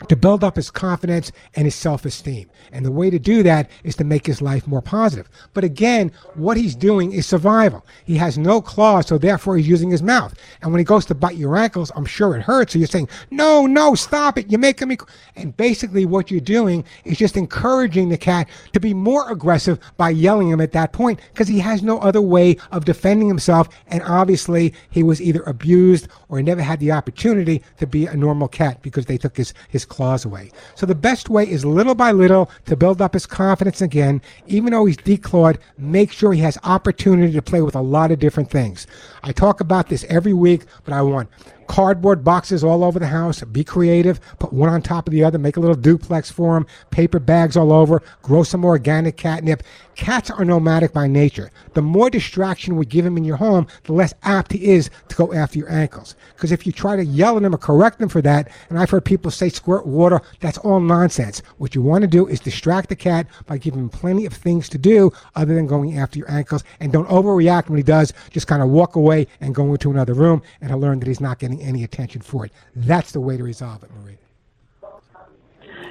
to 0.07 0.15
build 0.15 0.43
up 0.43 0.55
his 0.55 0.71
confidence 0.71 1.31
and 1.55 1.65
his 1.65 1.75
self 1.75 2.05
esteem. 2.05 2.49
And 2.71 2.85
the 2.85 2.91
way 2.91 3.09
to 3.09 3.19
do 3.19 3.43
that 3.43 3.69
is 3.83 3.95
to 3.97 4.03
make 4.03 4.25
his 4.25 4.41
life 4.41 4.67
more 4.67 4.81
positive. 4.81 5.29
But 5.53 5.63
again, 5.63 6.11
what 6.35 6.57
he's 6.57 6.75
doing 6.75 7.11
is 7.11 7.25
survival. 7.25 7.85
He 8.05 8.17
has 8.17 8.37
no 8.37 8.61
claws, 8.61 9.07
so 9.07 9.17
therefore 9.17 9.57
he's 9.57 9.67
using 9.67 9.89
his 9.89 10.03
mouth. 10.03 10.33
And 10.61 10.71
when 10.71 10.79
he 10.79 10.85
goes 10.85 11.05
to 11.05 11.15
bite 11.15 11.35
your 11.35 11.55
ankles, 11.57 11.91
I'm 11.95 12.05
sure 12.05 12.35
it 12.35 12.41
hurts. 12.41 12.73
So 12.73 12.79
you're 12.79 12.87
saying, 12.87 13.09
no, 13.29 13.65
no, 13.65 13.95
stop 13.95 14.37
it. 14.37 14.49
You're 14.49 14.59
making 14.59 14.87
me. 14.87 14.97
And 15.35 15.55
basically, 15.57 16.05
what 16.05 16.31
you're 16.31 16.39
doing 16.39 16.83
is 17.05 17.17
just 17.17 17.37
encouraging 17.37 18.09
the 18.09 18.17
cat 18.17 18.47
to 18.73 18.79
be 18.79 18.93
more 18.93 19.29
aggressive 19.31 19.79
by 19.97 20.09
yelling 20.09 20.49
him 20.49 20.61
at 20.61 20.71
that 20.73 20.93
point 20.93 21.19
because 21.33 21.47
he 21.47 21.59
has 21.59 21.83
no 21.83 21.99
other 21.99 22.21
way 22.21 22.57
of 22.71 22.85
defending 22.85 23.27
himself. 23.27 23.69
And 23.87 24.01
obviously, 24.03 24.73
he 24.89 25.03
was 25.03 25.21
either 25.21 25.43
abused 25.43 26.07
or 26.29 26.37
he 26.37 26.43
never 26.43 26.61
had 26.61 26.79
the 26.79 26.91
opportunity 26.91 27.61
to 27.77 27.87
be 27.87 28.05
a 28.05 28.15
normal 28.15 28.47
cat 28.47 28.81
because 28.81 29.05
they 29.05 29.17
took 29.17 29.37
his, 29.37 29.53
his 29.69 29.85
claws 29.91 30.23
away. 30.23 30.49
So 30.75 30.85
the 30.85 30.95
best 30.95 31.29
way 31.29 31.43
is 31.47 31.65
little 31.65 31.93
by 31.93 32.11
little 32.11 32.49
to 32.65 32.77
build 32.77 33.01
up 33.01 33.13
his 33.13 33.25
confidence 33.25 33.81
again. 33.81 34.21
Even 34.47 34.71
though 34.71 34.85
he's 34.85 34.97
declawed, 34.97 35.57
make 35.77 36.13
sure 36.13 36.31
he 36.31 36.39
has 36.39 36.57
opportunity 36.63 37.33
to 37.33 37.41
play 37.41 37.61
with 37.61 37.75
a 37.75 37.81
lot 37.81 38.09
of 38.09 38.19
different 38.19 38.49
things. 38.49 38.87
I 39.21 39.33
talk 39.33 39.59
about 39.59 39.89
this 39.89 40.05
every 40.05 40.33
week, 40.33 40.63
but 40.85 40.93
I 40.93 41.01
want 41.01 41.29
cardboard 41.71 42.21
boxes 42.21 42.65
all 42.65 42.83
over 42.83 42.99
the 42.99 43.07
house. 43.07 43.41
Be 43.45 43.63
creative. 43.63 44.19
Put 44.39 44.51
one 44.51 44.67
on 44.67 44.81
top 44.81 45.07
of 45.07 45.13
the 45.13 45.23
other. 45.23 45.37
Make 45.37 45.55
a 45.55 45.61
little 45.61 45.73
duplex 45.73 46.29
for 46.29 46.57
him. 46.57 46.67
Paper 46.89 47.17
bags 47.17 47.55
all 47.55 47.71
over. 47.71 48.03
Grow 48.21 48.43
some 48.43 48.65
organic 48.65 49.15
catnip. 49.15 49.63
Cats 49.95 50.29
are 50.29 50.43
nomadic 50.43 50.91
by 50.91 51.07
nature. 51.07 51.49
The 51.73 51.81
more 51.81 52.09
distraction 52.09 52.75
we 52.75 52.85
give 52.85 53.05
him 53.05 53.17
in 53.17 53.23
your 53.23 53.37
home, 53.37 53.67
the 53.83 53.93
less 53.93 54.13
apt 54.23 54.51
he 54.51 54.71
is 54.71 54.89
to 55.07 55.15
go 55.15 55.31
after 55.33 55.59
your 55.59 55.71
ankles. 55.71 56.15
Because 56.33 56.51
if 56.51 56.65
you 56.65 56.73
try 56.73 56.95
to 56.95 57.05
yell 57.05 57.37
at 57.37 57.43
him 57.43 57.53
or 57.55 57.57
correct 57.57 58.01
him 58.01 58.09
for 58.09 58.21
that, 58.21 58.49
and 58.69 58.77
I've 58.77 58.89
heard 58.89 59.05
people 59.05 59.31
say 59.31 59.47
squirt 59.47 59.85
water, 59.85 60.21
that's 60.39 60.57
all 60.57 60.79
nonsense. 60.79 61.41
What 61.57 61.75
you 61.75 61.81
want 61.81 62.01
to 62.01 62.07
do 62.07 62.27
is 62.27 62.39
distract 62.39 62.89
the 62.89 62.95
cat 62.95 63.27
by 63.45 63.57
giving 63.57 63.79
him 63.79 63.89
plenty 63.89 64.25
of 64.25 64.33
things 64.33 64.67
to 64.69 64.77
do 64.77 65.11
other 65.35 65.55
than 65.55 65.67
going 65.67 65.97
after 65.97 66.19
your 66.19 66.31
ankles. 66.31 66.63
And 66.79 66.91
don't 66.91 67.07
overreact 67.07 67.69
when 67.69 67.77
he 67.77 67.83
does. 67.83 68.11
Just 68.29 68.47
kind 68.47 68.61
of 68.61 68.69
walk 68.69 68.95
away 68.95 69.27
and 69.39 69.55
go 69.55 69.71
into 69.71 69.91
another 69.91 70.13
room, 70.13 70.41
and 70.59 70.69
he'll 70.69 70.79
learn 70.79 70.99
that 70.99 71.07
he's 71.07 71.21
not 71.21 71.39
getting 71.39 71.60
any 71.61 71.83
attention 71.83 72.21
for 72.21 72.45
it. 72.45 72.51
That's 72.75 73.11
the 73.11 73.19
way 73.19 73.37
to 73.37 73.43
resolve 73.43 73.83
it, 73.83 73.89
Marie. 74.01 74.17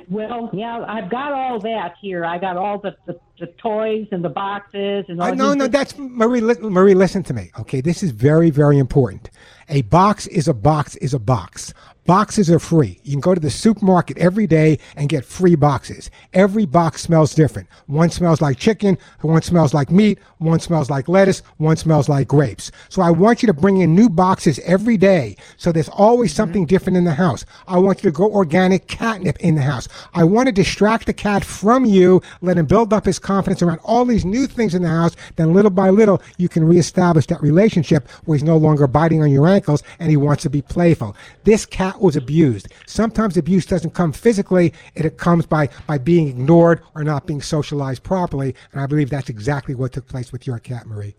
Well, 0.08 0.50
yeah, 0.52 0.84
I've 0.88 1.08
got 1.08 1.32
all 1.32 1.60
that 1.60 1.94
here. 2.00 2.24
I 2.24 2.38
got 2.38 2.56
all 2.56 2.78
the, 2.78 2.96
the, 3.06 3.18
the 3.40 3.46
toys 3.58 4.06
and 4.12 4.24
the 4.24 4.28
boxes 4.28 5.06
and 5.08 5.20
all. 5.20 5.28
Uh, 5.28 5.34
no, 5.34 5.54
no, 5.54 5.66
different- 5.66 5.72
that's 5.72 5.98
Marie. 5.98 6.40
li- 6.40 6.54
Marie, 6.60 6.94
listen 6.94 7.22
to 7.24 7.34
me. 7.34 7.50
Okay, 7.58 7.80
this 7.80 8.02
is 8.02 8.12
very, 8.12 8.50
very 8.50 8.78
important. 8.78 9.30
A 9.68 9.82
box 9.82 10.26
is 10.28 10.48
a 10.48 10.54
box 10.54 10.96
is 10.96 11.14
a 11.14 11.18
box. 11.18 11.72
Boxes 12.06 12.50
are 12.50 12.58
free. 12.58 12.98
You 13.04 13.12
can 13.12 13.20
go 13.20 13.34
to 13.34 13.40
the 13.40 13.50
supermarket 13.50 14.18
every 14.18 14.46
day 14.46 14.78
and 14.96 15.08
get 15.08 15.24
free 15.24 15.54
boxes. 15.54 16.10
Every 16.32 16.66
box 16.66 17.02
smells 17.02 17.34
different. 17.34 17.68
One 17.86 18.10
smells 18.10 18.40
like 18.40 18.58
chicken, 18.58 18.98
one 19.20 19.42
smells 19.42 19.74
like 19.74 19.92
meat, 19.92 20.18
one 20.38 20.58
smells 20.58 20.90
like 20.90 21.08
lettuce, 21.08 21.42
one 21.58 21.76
smells 21.76 22.08
like 22.08 22.26
grapes. 22.26 22.72
So 22.88 23.00
I 23.02 23.10
want 23.12 23.42
you 23.42 23.46
to 23.46 23.52
bring 23.52 23.76
in 23.76 23.94
new 23.94 24.08
boxes 24.08 24.58
every 24.64 24.96
day 24.96 25.36
so 25.56 25.70
there's 25.70 25.90
always 25.90 26.34
something 26.34 26.66
different 26.66 26.96
in 26.96 27.04
the 27.04 27.12
house. 27.14 27.44
I 27.68 27.78
want 27.78 28.02
you 28.02 28.10
to 28.10 28.16
grow 28.16 28.32
organic 28.32 28.88
catnip 28.88 29.38
in 29.38 29.54
the 29.54 29.62
house. 29.62 29.86
I 30.12 30.24
want 30.24 30.46
to 30.46 30.52
distract 30.52 31.06
the 31.06 31.12
cat 31.12 31.44
from 31.44 31.84
you, 31.84 32.22
let 32.40 32.58
him 32.58 32.66
build 32.66 32.92
up 32.92 33.04
his 33.04 33.20
confidence 33.30 33.62
around 33.62 33.78
all 33.84 34.04
these 34.04 34.24
new 34.24 34.44
things 34.48 34.74
in 34.74 34.82
the 34.82 34.88
house. 34.88 35.14
Then 35.36 35.54
little 35.54 35.70
by 35.70 35.90
little, 35.90 36.20
you 36.36 36.48
can 36.48 36.64
reestablish 36.64 37.26
that 37.26 37.40
relationship 37.40 38.08
where 38.24 38.36
he's 38.36 38.42
no 38.42 38.56
longer 38.56 38.88
biting 38.88 39.22
on 39.22 39.30
your 39.30 39.46
ankles 39.46 39.84
and 40.00 40.10
he 40.10 40.16
wants 40.16 40.42
to 40.42 40.50
be 40.50 40.62
playful. 40.62 41.14
This 41.44 41.64
cat 41.64 42.00
was 42.00 42.16
abused. 42.16 42.66
Sometimes 42.86 43.36
abuse 43.36 43.66
doesn't 43.66 43.94
come 43.94 44.12
physically, 44.12 44.72
it 44.96 45.16
comes 45.16 45.46
by, 45.46 45.68
by 45.86 45.96
being 45.96 46.26
ignored 46.26 46.82
or 46.96 47.04
not 47.04 47.28
being 47.28 47.40
socialized 47.40 48.02
properly. 48.02 48.52
And 48.72 48.80
I 48.80 48.86
believe 48.86 49.10
that's 49.10 49.28
exactly 49.28 49.76
what 49.76 49.92
took 49.92 50.08
place 50.08 50.32
with 50.32 50.44
your 50.44 50.58
cat, 50.58 50.88
Marie. 50.88 51.14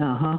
Uh-huh. 0.00 0.38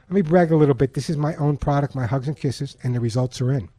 Let 0.09 0.15
me 0.15 0.21
brag 0.21 0.51
a 0.51 0.55
little 0.55 0.73
bit. 0.73 0.95
This 0.95 1.09
is 1.09 1.17
my 1.17 1.35
own 1.35 1.57
product, 1.57 1.93
my 1.93 2.07
Hugs 2.07 2.27
and 2.27 2.37
Kisses, 2.37 2.77
and 2.83 2.95
the 2.95 2.99
results 2.99 3.39
are 3.41 3.51
in. 3.51 3.69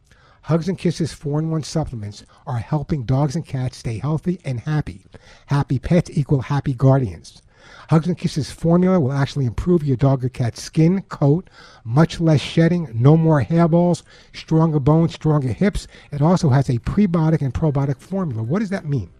Hugs 0.43 0.67
and 0.67 0.77
Kisses 0.77 1.13
4 1.13 1.39
in 1.39 1.51
1 1.51 1.63
supplements 1.63 2.25
are 2.47 2.57
helping 2.57 3.03
dogs 3.03 3.35
and 3.35 3.45
cats 3.45 3.77
stay 3.77 3.99
healthy 3.99 4.39
and 4.43 4.61
happy. 4.61 5.05
Happy 5.47 5.77
pets 5.77 6.09
equal 6.11 6.41
happy 6.41 6.73
guardians. 6.73 7.41
Hugs 7.89 8.07
and 8.07 8.17
Kisses 8.17 8.49
formula 8.49 8.99
will 8.99 9.11
actually 9.11 9.45
improve 9.45 9.83
your 9.83 9.97
dog 9.97 10.25
or 10.25 10.29
cat's 10.29 10.61
skin, 10.61 11.01
coat, 11.03 11.49
much 11.83 12.19
less 12.19 12.41
shedding, 12.41 12.89
no 12.93 13.15
more 13.15 13.43
hairballs, 13.43 14.01
stronger 14.33 14.79
bones, 14.79 15.13
stronger 15.13 15.49
hips. 15.49 15.87
It 16.11 16.21
also 16.21 16.49
has 16.49 16.69
a 16.69 16.79
prebiotic 16.79 17.41
and 17.41 17.53
probiotic 17.53 17.99
formula. 17.99 18.41
What 18.41 18.59
does 18.59 18.69
that 18.69 18.85
mean? 18.85 19.11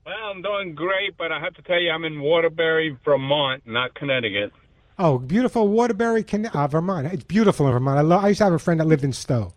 Well, 0.05 0.15
I'm 0.15 0.41
doing 0.41 0.73
great, 0.73 1.15
but 1.17 1.31
I 1.31 1.39
have 1.39 1.53
to 1.55 1.61
tell 1.61 1.79
you, 1.79 1.91
I'm 1.91 2.05
in 2.05 2.21
Waterbury, 2.21 2.97
Vermont, 3.03 3.67
not 3.67 3.93
Connecticut. 3.93 4.51
Oh, 4.97 5.19
beautiful 5.19 5.67
Waterbury, 5.67 6.25
uh, 6.53 6.67
Vermont. 6.67 7.13
It's 7.13 7.23
beautiful 7.23 7.67
in 7.67 7.73
Vermont. 7.73 7.99
I, 7.99 8.01
lo- 8.01 8.17
I 8.17 8.29
used 8.29 8.39
to 8.39 8.45
have 8.45 8.53
a 8.53 8.59
friend 8.59 8.79
that 8.79 8.87
lived 8.87 9.03
in 9.03 9.13
Stowe. 9.13 9.53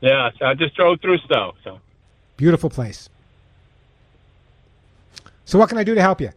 Yeah, 0.00 0.30
so 0.38 0.46
I 0.46 0.54
just 0.54 0.74
drove 0.76 1.00
through 1.00 1.18
Stowe. 1.18 1.54
So 1.64 1.80
beautiful 2.36 2.70
place. 2.70 3.08
So, 5.44 5.58
what 5.58 5.68
can 5.68 5.78
I 5.78 5.84
do 5.84 5.94
to 5.94 6.00
help 6.00 6.20
you? 6.20 6.30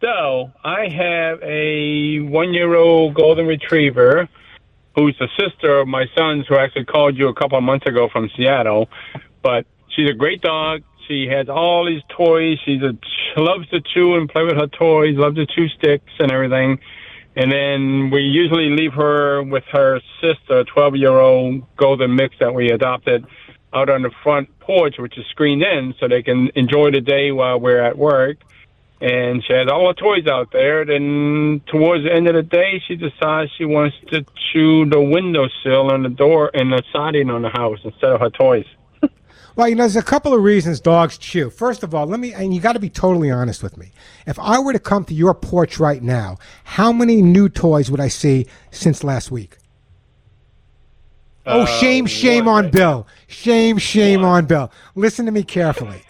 So, 0.00 0.52
I 0.64 0.88
have 0.88 1.40
a 1.42 2.20
one-year-old 2.20 3.14
golden 3.14 3.46
retriever 3.46 4.28
who's 4.94 5.16
the 5.18 5.28
sister 5.38 5.78
of 5.78 5.88
my 5.88 6.04
son's, 6.16 6.46
who 6.46 6.56
actually 6.56 6.84
called 6.84 7.16
you 7.16 7.28
a 7.28 7.34
couple 7.34 7.56
of 7.56 7.64
months 7.64 7.86
ago 7.86 8.08
from 8.12 8.30
Seattle. 8.36 8.88
But 9.42 9.66
she's 9.88 10.10
a 10.10 10.14
great 10.14 10.40
dog. 10.40 10.82
She 11.08 11.26
has 11.28 11.48
all 11.48 11.86
these 11.86 12.02
toys. 12.08 12.58
She's 12.64 12.82
a 12.82 12.92
she 13.02 13.40
loves 13.40 13.68
to 13.70 13.80
chew 13.80 14.16
and 14.16 14.28
play 14.28 14.44
with 14.44 14.56
her 14.56 14.66
toys. 14.66 15.16
Loves 15.16 15.36
to 15.36 15.46
chew 15.46 15.68
sticks 15.68 16.12
and 16.18 16.30
everything. 16.30 16.78
And 17.36 17.50
then 17.50 18.10
we 18.10 18.20
usually 18.20 18.70
leave 18.70 18.92
her 18.94 19.42
with 19.42 19.64
her 19.72 20.00
sister, 20.20 20.60
a 20.60 20.64
12 20.64 20.96
year 20.96 21.18
old 21.18 21.62
golden 21.76 22.14
mix 22.14 22.36
that 22.38 22.54
we 22.54 22.70
adopted 22.70 23.26
out 23.72 23.90
on 23.90 24.02
the 24.02 24.10
front 24.22 24.48
porch, 24.60 24.96
which 24.98 25.18
is 25.18 25.24
screened 25.30 25.62
in, 25.62 25.94
so 25.98 26.06
they 26.06 26.22
can 26.22 26.50
enjoy 26.54 26.92
the 26.92 27.00
day 27.00 27.32
while 27.32 27.58
we're 27.58 27.82
at 27.82 27.98
work. 27.98 28.38
And 29.00 29.44
she 29.44 29.52
has 29.52 29.68
all 29.68 29.88
her 29.88 29.94
toys 29.94 30.26
out 30.28 30.52
there. 30.52 30.84
Then 30.84 31.60
towards 31.66 32.04
the 32.04 32.14
end 32.14 32.28
of 32.28 32.34
the 32.34 32.42
day, 32.42 32.80
she 32.86 32.94
decides 32.94 33.50
she 33.58 33.64
wants 33.64 33.96
to 34.12 34.24
chew 34.52 34.88
the 34.88 35.00
windowsill 35.00 35.92
and 35.92 36.04
the 36.04 36.10
door 36.10 36.50
and 36.54 36.72
the 36.72 36.82
siding 36.92 37.28
on 37.30 37.42
the 37.42 37.50
house 37.50 37.80
instead 37.84 38.12
of 38.12 38.20
her 38.20 38.30
toys. 38.30 38.66
Well, 39.56 39.68
you 39.68 39.76
know, 39.76 39.84
there's 39.84 39.94
a 39.96 40.02
couple 40.02 40.34
of 40.34 40.42
reasons 40.42 40.80
dogs 40.80 41.16
chew. 41.16 41.48
First 41.48 41.82
of 41.84 41.94
all, 41.94 42.06
let 42.06 42.18
me, 42.18 42.32
and 42.32 42.52
you 42.52 42.60
got 42.60 42.72
to 42.72 42.80
be 42.80 42.90
totally 42.90 43.30
honest 43.30 43.62
with 43.62 43.76
me. 43.76 43.92
If 44.26 44.38
I 44.38 44.58
were 44.58 44.72
to 44.72 44.80
come 44.80 45.04
to 45.04 45.14
your 45.14 45.32
porch 45.34 45.78
right 45.78 46.02
now, 46.02 46.38
how 46.64 46.92
many 46.92 47.22
new 47.22 47.48
toys 47.48 47.90
would 47.90 48.00
I 48.00 48.08
see 48.08 48.46
since 48.72 49.04
last 49.04 49.30
week? 49.30 49.58
Oh, 51.46 51.62
Uh, 51.62 51.66
shame, 51.66 52.06
shame 52.06 52.48
on 52.48 52.64
right? 52.64 52.72
Bill. 52.72 53.06
Shame, 53.26 53.78
shame 53.78 54.22
One. 54.22 54.30
on 54.30 54.46
Bill. 54.46 54.72
Listen 54.94 55.26
to 55.26 55.32
me 55.32 55.42
carefully. 55.42 56.02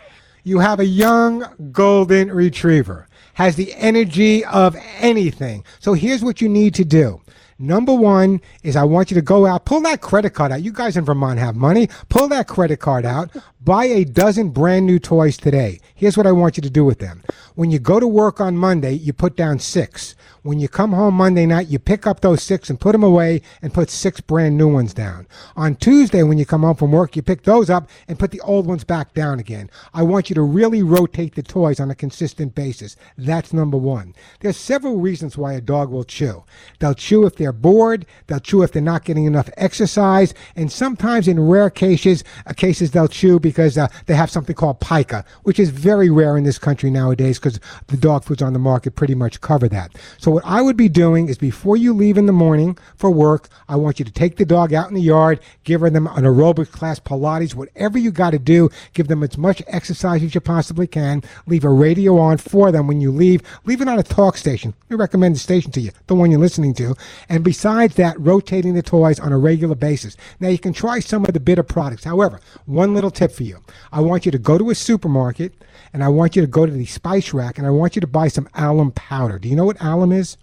You 0.43 0.61
have 0.61 0.79
a 0.81 0.87
young 0.87 1.45
golden 1.73 2.31
retriever, 2.31 3.09
has 3.35 3.57
the 3.57 3.75
energy 3.75 4.45
of 4.45 4.77
anything. 4.99 5.65
So 5.81 5.95
here's 5.95 6.23
what 6.23 6.41
you 6.41 6.49
need 6.49 6.75
to 6.77 6.85
do. 6.85 7.21
Number 7.59 7.95
one 7.95 8.41
is 8.63 8.77
I 8.77 8.85
want 8.85 9.11
you 9.11 9.15
to 9.15 9.23
go 9.23 9.47
out, 9.47 9.65
pull 9.65 9.81
that 9.83 10.01
credit 10.01 10.31
card 10.31 10.53
out. 10.53 10.63
You 10.63 10.73
guys 10.73 10.97
in 10.97 11.05
Vermont 11.05 11.39
have 11.39 11.55
money. 11.57 11.89
Pull 12.09 12.29
that 12.29 12.49
credit 12.49 12.81
card 12.81 13.05
out. 13.05 13.31
Buy 13.65 13.85
a 13.85 14.05
dozen 14.05 14.51
brand 14.51 14.87
new 14.87 14.99
toys 14.99 15.37
today. 15.39 15.81
Here's 15.95 16.17
what 16.19 16.27
I 16.27 16.33
want 16.33 16.59
you 16.59 16.63
to 16.63 16.71
do 16.71 16.85
with 16.85 16.99
them. 16.99 17.23
When 17.55 17.71
you 17.71 17.79
go 17.79 17.99
to 17.99 18.07
work 18.07 18.41
on 18.41 18.59
Monday, 18.59 18.93
you 18.93 19.13
put 19.13 19.37
down 19.37 19.59
six. 19.59 20.15
When 20.45 20.61
you 20.61 20.69
come 20.69 20.93
home 20.93 21.15
Monday 21.15 21.47
night, 21.47 21.69
you 21.69 21.79
pick 21.79 22.07
up 22.07 22.21
those 22.21 22.43
six 22.43 22.69
and 22.69 22.79
put 22.79 22.93
them 22.93 23.03
away 23.03 23.41
and 23.63 23.73
put 23.73 23.89
six 23.89 24.21
brand 24.21 24.59
new 24.59 24.69
ones 24.69 24.93
down. 24.93 25.27
On 25.57 25.75
Tuesday, 25.75 26.23
when 26.23 26.37
you 26.37 26.45
come 26.45 26.65
home 26.65 26.77
from 26.77 26.93
work, 26.93 27.17
you 27.17 27.23
pick 27.23 27.45
those 27.45 27.71
up 27.71 27.89
and 28.09 28.19
put 28.19 28.31
the 28.31 28.43
old 28.43 28.67
ones 28.67 28.85
back 28.85 29.15
down 29.15 29.41
again. 29.41 29.71
I 29.95 30.03
want 30.03 30.29
you 30.29 30.35
to 30.35 30.43
really 30.43 30.83
rotate 30.83 31.35
the 31.35 31.43
toys 31.43 31.81
on 31.81 31.91
a 31.91 31.95
consistent 31.95 32.55
basis. 32.55 32.95
That's 33.17 33.55
number 33.55 33.79
one. 33.79 34.15
There's 34.41 34.59
several 34.59 34.99
reasons 34.99 35.39
why 35.39 35.55
a 35.55 35.63
dog 35.63 35.89
will 35.89 36.05
chew. 36.05 36.45
They'll 36.79 36.93
chew 36.93 37.25
if 37.25 37.37
they're 37.37 37.51
bored. 37.51 38.05
They'll 38.27 38.39
chew 38.39 38.63
if 38.63 38.73
they're 38.73 38.83
not 38.83 39.07
getting 39.07 39.25
enough 39.25 39.49
exercise. 39.57 40.35
And 40.57 40.71
sometimes 40.71 41.27
in 41.27 41.41
rare 41.41 41.71
cases, 41.71 42.23
uh, 42.47 42.53
cases 42.53 42.91
they'll 42.91 43.09
chew 43.09 43.41
because 43.41 43.79
uh, 43.79 43.89
they 44.05 44.15
have 44.15 44.31
something 44.31 44.55
called 44.55 44.81
pica, 44.81 45.25
which 45.45 45.59
is 45.59 45.71
very 45.71 46.11
rare 46.11 46.37
in 46.37 46.45
this 46.45 46.59
country 46.59 46.91
nowadays 46.91 47.39
because 47.39 47.61
the 47.87 47.97
dog 47.97 48.25
foods 48.25 48.43
on 48.43 48.53
the 48.53 48.59
market 48.59 48.95
pretty 48.95 49.15
much 49.15 49.41
cover 49.41 49.69
that. 49.69 49.97
So 50.19 50.34
what 50.35 50.45
I 50.45 50.63
would 50.63 50.77
be 50.77 50.89
doing 50.89 51.29
is 51.29 51.39
before 51.39 51.77
you 51.77 51.93
leave 51.93 52.19
in 52.19 52.27
the 52.27 52.33
morning 52.33 52.77
for 52.97 53.09
work, 53.09 53.49
I 53.69 53.77
want 53.77 54.01
you 54.01 54.05
to 54.05 54.11
take 54.11 54.37
the 54.37 54.45
dog 54.45 54.73
out 54.73 54.89
in 54.89 54.95
the 54.97 55.01
yard, 55.01 55.39
give 55.63 55.83
them 55.83 56.09
an 56.09 56.25
aerobic 56.25 56.73
class, 56.73 56.99
Pilates, 56.99 57.55
whatever 57.55 57.99
you 57.99 58.11
got 58.11 58.31
to 58.31 58.41
do. 58.41 58.69
Give 58.95 59.07
them 59.07 59.23
as 59.23 59.39
much 59.39 59.63
exercise 59.69 60.25
as 60.25 60.35
you 60.35 60.41
possibly 60.41 60.89
can. 60.89 61.23
Leave 61.47 61.63
a 61.63 61.69
radio 61.69 62.19
on 62.19 62.39
for 62.39 62.73
them 62.73 62.89
when 62.89 63.01
you 63.01 63.13
leave. 63.13 63.43
Leave 63.65 63.81
it 63.81 63.87
on 63.87 64.01
a 64.01 64.03
talk 64.03 64.37
station. 64.37 64.75
We 64.89 64.97
recommend 64.97 65.37
the 65.37 65.39
station 65.39 65.71
to 65.71 65.81
you, 65.81 65.93
the 66.09 66.17
one 66.17 66.33
you're 66.33 66.41
listening 66.41 66.75
to. 66.75 66.97
And 67.29 67.45
besides 67.45 67.95
that, 67.95 68.19
rotating 68.19 68.75
the 68.75 68.83
toys 68.83 69.21
on 69.21 69.33
a 69.33 69.39
regular 69.39 69.77
basis. 69.77 70.17
Now 70.41 70.49
you 70.49 70.59
can 70.59 70.73
try 70.73 70.99
some 70.99 71.25
of 71.25 71.33
the 71.33 71.39
bitter 71.39 71.63
products. 71.63 72.03
However, 72.03 72.41
one 72.67 72.93
little 72.93 73.13
tip 73.13 73.31
for 73.31 73.45
you. 73.45 73.63
I 73.93 74.01
want 74.01 74.27
you 74.27 74.33
to 74.33 74.39
go 74.39 74.59
to 74.59 74.71
a 74.71 74.75
supermarket 74.75 75.55
and 75.95 76.03
I 76.03 76.09
want 76.09 76.35
you 76.35 76.43
to 76.43 76.49
go 76.49 76.67
to 76.67 76.73
the 76.73 76.85
spice 76.87 77.33
rack 77.33 77.57
and 77.57 77.67
I 77.67 77.71
want 77.71 77.95
you 77.95 78.01
to 78.01 78.07
buy 78.07 78.27
some 78.27 78.49
alum 78.57 78.91
powder. 78.91 79.39
Do 79.39 79.49
you 79.49 79.55
know 79.55 79.65
what 79.65 79.81
alum 79.81 80.11
is? 80.11 80.37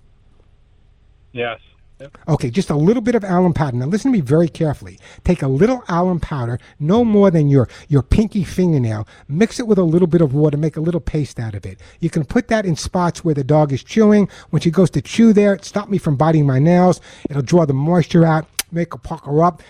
Yes. 1.34 1.60
Yep. 2.00 2.18
Okay, 2.30 2.50
just 2.50 2.70
a 2.70 2.76
little 2.76 3.02
bit 3.02 3.16
of 3.16 3.24
alum 3.26 3.54
powder. 3.54 3.76
Now 3.76 3.86
listen 3.86 4.12
to 4.12 4.18
me 4.18 4.22
very 4.22 4.48
carefully. 4.48 4.98
Take 5.26 5.44
a 5.44 5.50
little 5.50 5.84
alum 5.90 6.22
powder, 6.22 6.58
no 6.80 7.04
more 7.04 7.30
than 7.30 7.50
your, 7.50 7.68
your 7.90 8.02
pinky 8.02 8.46
fingernail. 8.46 9.06
Mix 9.28 9.60
it 9.60 9.68
with 9.68 9.78
a 9.78 9.84
little 9.84 10.08
bit 10.08 10.22
of 10.22 10.34
water, 10.34 10.56
make 10.58 10.78
a 10.78 10.82
little 10.82 11.02
paste 11.02 11.38
out 11.38 11.54
of 11.54 11.66
it. 11.66 11.80
You 12.00 12.10
can 12.10 12.24
put 12.24 12.48
that 12.48 12.66
in 12.66 12.78
spots 12.78 13.24
where 13.24 13.36
the 13.36 13.44
dog 13.44 13.74
is 13.74 13.84
chewing. 13.84 14.30
When 14.52 14.62
she 14.62 14.72
goes 14.72 14.90
to 14.92 15.02
chew 15.02 15.34
there, 15.34 15.54
it 15.54 15.66
stop 15.66 15.90
me 15.90 15.98
from 15.98 16.16
biting 16.16 16.46
my 16.48 16.60
nails. 16.60 17.02
It'll 17.30 17.44
draw 17.44 17.66
the 17.66 17.74
moisture 17.74 18.26
out, 18.26 18.48
make 18.72 18.94
her 18.94 19.00
pucker 19.00 19.44
up. 19.44 19.62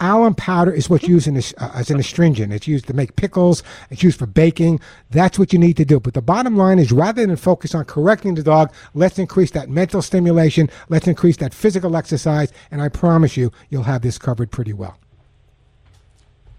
Alum 0.00 0.34
powder 0.34 0.72
is 0.72 0.88
what's 0.88 1.08
used 1.08 1.26
in 1.26 1.34
this, 1.34 1.52
uh, 1.58 1.70
as 1.74 1.90
an 1.90 1.98
astringent. 1.98 2.52
It's 2.52 2.68
used 2.68 2.86
to 2.86 2.92
make 2.92 3.16
pickles. 3.16 3.64
It's 3.90 4.02
used 4.02 4.18
for 4.18 4.26
baking. 4.26 4.78
That's 5.10 5.38
what 5.40 5.52
you 5.52 5.58
need 5.58 5.76
to 5.78 5.84
do. 5.84 5.98
But 5.98 6.14
the 6.14 6.22
bottom 6.22 6.56
line 6.56 6.78
is 6.78 6.92
rather 6.92 7.26
than 7.26 7.34
focus 7.34 7.74
on 7.74 7.84
correcting 7.84 8.36
the 8.36 8.44
dog, 8.44 8.72
let's 8.94 9.18
increase 9.18 9.50
that 9.52 9.68
mental 9.68 10.00
stimulation. 10.00 10.70
Let's 10.88 11.08
increase 11.08 11.36
that 11.38 11.52
physical 11.52 11.96
exercise. 11.96 12.52
And 12.70 12.80
I 12.80 12.88
promise 12.88 13.36
you, 13.36 13.50
you'll 13.70 13.82
have 13.84 14.02
this 14.02 14.18
covered 14.18 14.52
pretty 14.52 14.72
well. 14.72 14.96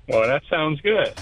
Well, 0.10 0.28
that 0.28 0.41
sounds 0.49 0.82
good. 0.82 1.13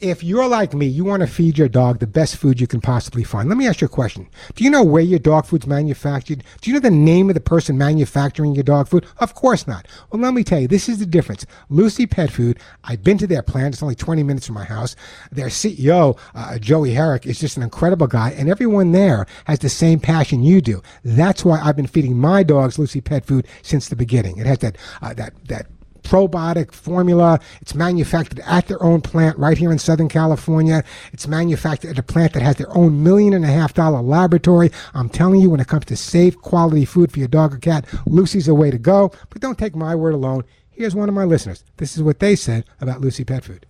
if 0.00 0.24
you're 0.24 0.48
like 0.48 0.72
me, 0.72 0.86
you 0.86 1.04
want 1.04 1.20
to 1.20 1.26
feed 1.26 1.58
your 1.58 1.68
dog 1.68 1.98
the 1.98 2.06
best 2.06 2.36
food 2.36 2.58
you 2.60 2.66
can 2.66 2.80
possibly 2.80 3.22
find. 3.22 3.48
Let 3.48 3.58
me 3.58 3.66
ask 3.66 3.80
you 3.82 3.86
a 3.86 3.88
question. 3.88 4.28
Do 4.54 4.64
you 4.64 4.70
know 4.70 4.82
where 4.82 5.02
your 5.02 5.18
dog 5.18 5.44
food's 5.46 5.66
manufactured? 5.66 6.42
Do 6.60 6.70
you 6.70 6.74
know 6.74 6.80
the 6.80 6.90
name 6.90 7.28
of 7.28 7.34
the 7.34 7.40
person 7.40 7.76
manufacturing 7.76 8.54
your 8.54 8.64
dog 8.64 8.88
food? 8.88 9.06
Of 9.18 9.34
course 9.34 9.66
not. 9.66 9.86
Well, 10.10 10.22
let 10.22 10.32
me 10.32 10.42
tell 10.42 10.60
you, 10.60 10.68
this 10.68 10.88
is 10.88 10.98
the 10.98 11.06
difference. 11.06 11.44
Lucy 11.68 12.06
Pet 12.06 12.30
Food, 12.30 12.58
I've 12.84 13.04
been 13.04 13.18
to 13.18 13.26
their 13.26 13.42
plant. 13.42 13.74
It's 13.74 13.82
only 13.82 13.94
20 13.94 14.22
minutes 14.22 14.46
from 14.46 14.54
my 14.54 14.64
house. 14.64 14.96
Their 15.30 15.48
CEO, 15.48 16.18
uh, 16.34 16.58
Joey 16.58 16.92
Herrick, 16.92 17.26
is 17.26 17.38
just 17.38 17.58
an 17.58 17.62
incredible 17.62 18.06
guy, 18.06 18.30
and 18.30 18.48
everyone 18.48 18.92
there 18.92 19.26
has 19.44 19.58
the 19.58 19.68
same 19.68 20.00
passion 20.00 20.42
you 20.42 20.62
do. 20.62 20.82
That's 21.04 21.44
why 21.44 21.60
I've 21.60 21.76
been 21.76 21.86
feeding 21.86 22.16
my 22.16 22.42
dogs 22.42 22.78
Lucy 22.78 23.02
Pet 23.02 23.26
Food 23.26 23.46
since 23.62 23.88
the 23.88 23.96
beginning. 23.96 24.38
It 24.38 24.46
has 24.46 24.58
that, 24.58 24.76
uh, 25.02 25.12
that, 25.14 25.34
that, 25.48 25.66
probiotic 26.10 26.72
formula. 26.72 27.38
It's 27.60 27.74
manufactured 27.74 28.40
at 28.40 28.66
their 28.66 28.82
own 28.82 29.00
plant 29.00 29.38
right 29.38 29.56
here 29.56 29.70
in 29.70 29.78
Southern 29.78 30.08
California. 30.08 30.82
It's 31.12 31.28
manufactured 31.28 31.90
at 31.90 31.98
a 31.98 32.02
plant 32.02 32.32
that 32.32 32.42
has 32.42 32.56
their 32.56 32.76
own 32.76 33.04
million 33.04 33.32
and 33.32 33.44
a 33.44 33.48
half 33.48 33.74
dollar 33.74 34.02
laboratory. 34.02 34.72
I'm 34.92 35.08
telling 35.08 35.40
you, 35.40 35.50
when 35.50 35.60
it 35.60 35.68
comes 35.68 35.84
to 35.86 35.96
safe, 35.96 36.36
quality 36.36 36.84
food 36.84 37.12
for 37.12 37.20
your 37.20 37.28
dog 37.28 37.54
or 37.54 37.58
cat, 37.58 37.86
Lucy's 38.06 38.46
the 38.46 38.54
way 38.54 38.72
to 38.72 38.78
go. 38.78 39.12
But 39.30 39.40
don't 39.40 39.56
take 39.56 39.76
my 39.76 39.94
word 39.94 40.14
alone. 40.14 40.42
Here's 40.72 40.96
one 40.96 41.08
of 41.08 41.14
my 41.14 41.24
listeners. 41.24 41.62
This 41.76 41.96
is 41.96 42.02
what 42.02 42.18
they 42.18 42.34
said 42.34 42.64
about 42.80 43.00
Lucy 43.00 43.24
Pet 43.24 43.44
Food. 43.44 43.64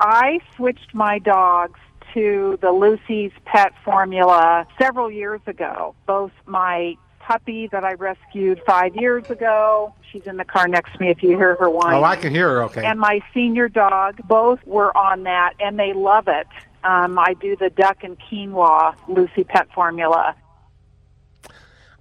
I 0.00 0.40
switched 0.56 0.92
my 0.92 1.20
dogs 1.20 1.78
to 2.14 2.58
the 2.62 2.72
Lucy's 2.72 3.32
Pet 3.44 3.72
formula 3.84 4.66
several 4.80 5.10
years 5.10 5.40
ago. 5.46 5.94
Both 6.06 6.32
my 6.46 6.96
puppy 7.26 7.68
that 7.72 7.84
I 7.84 7.94
rescued 7.94 8.62
five 8.64 8.94
years 8.94 9.28
ago, 9.30 9.92
she's 10.10 10.26
in 10.26 10.36
the 10.36 10.44
car 10.44 10.68
next 10.68 10.92
to 10.92 11.00
me 11.00 11.10
if 11.10 11.22
you 11.22 11.30
hear 11.30 11.56
her 11.56 11.68
whine. 11.68 11.94
Oh, 11.94 12.04
I 12.04 12.14
can 12.14 12.32
hear 12.32 12.50
her 12.50 12.62
okay. 12.64 12.84
And 12.84 13.00
my 13.00 13.20
senior 13.34 13.68
dog, 13.68 14.20
both 14.28 14.64
were 14.64 14.96
on 14.96 15.24
that, 15.24 15.54
and 15.58 15.76
they 15.78 15.92
love 15.92 16.28
it. 16.28 16.46
Um, 16.84 17.18
I 17.18 17.34
do 17.34 17.56
the 17.56 17.70
duck 17.70 18.04
and 18.04 18.16
quinoa 18.18 18.94
Lucy 19.08 19.42
Pet 19.42 19.66
formula. 19.74 20.36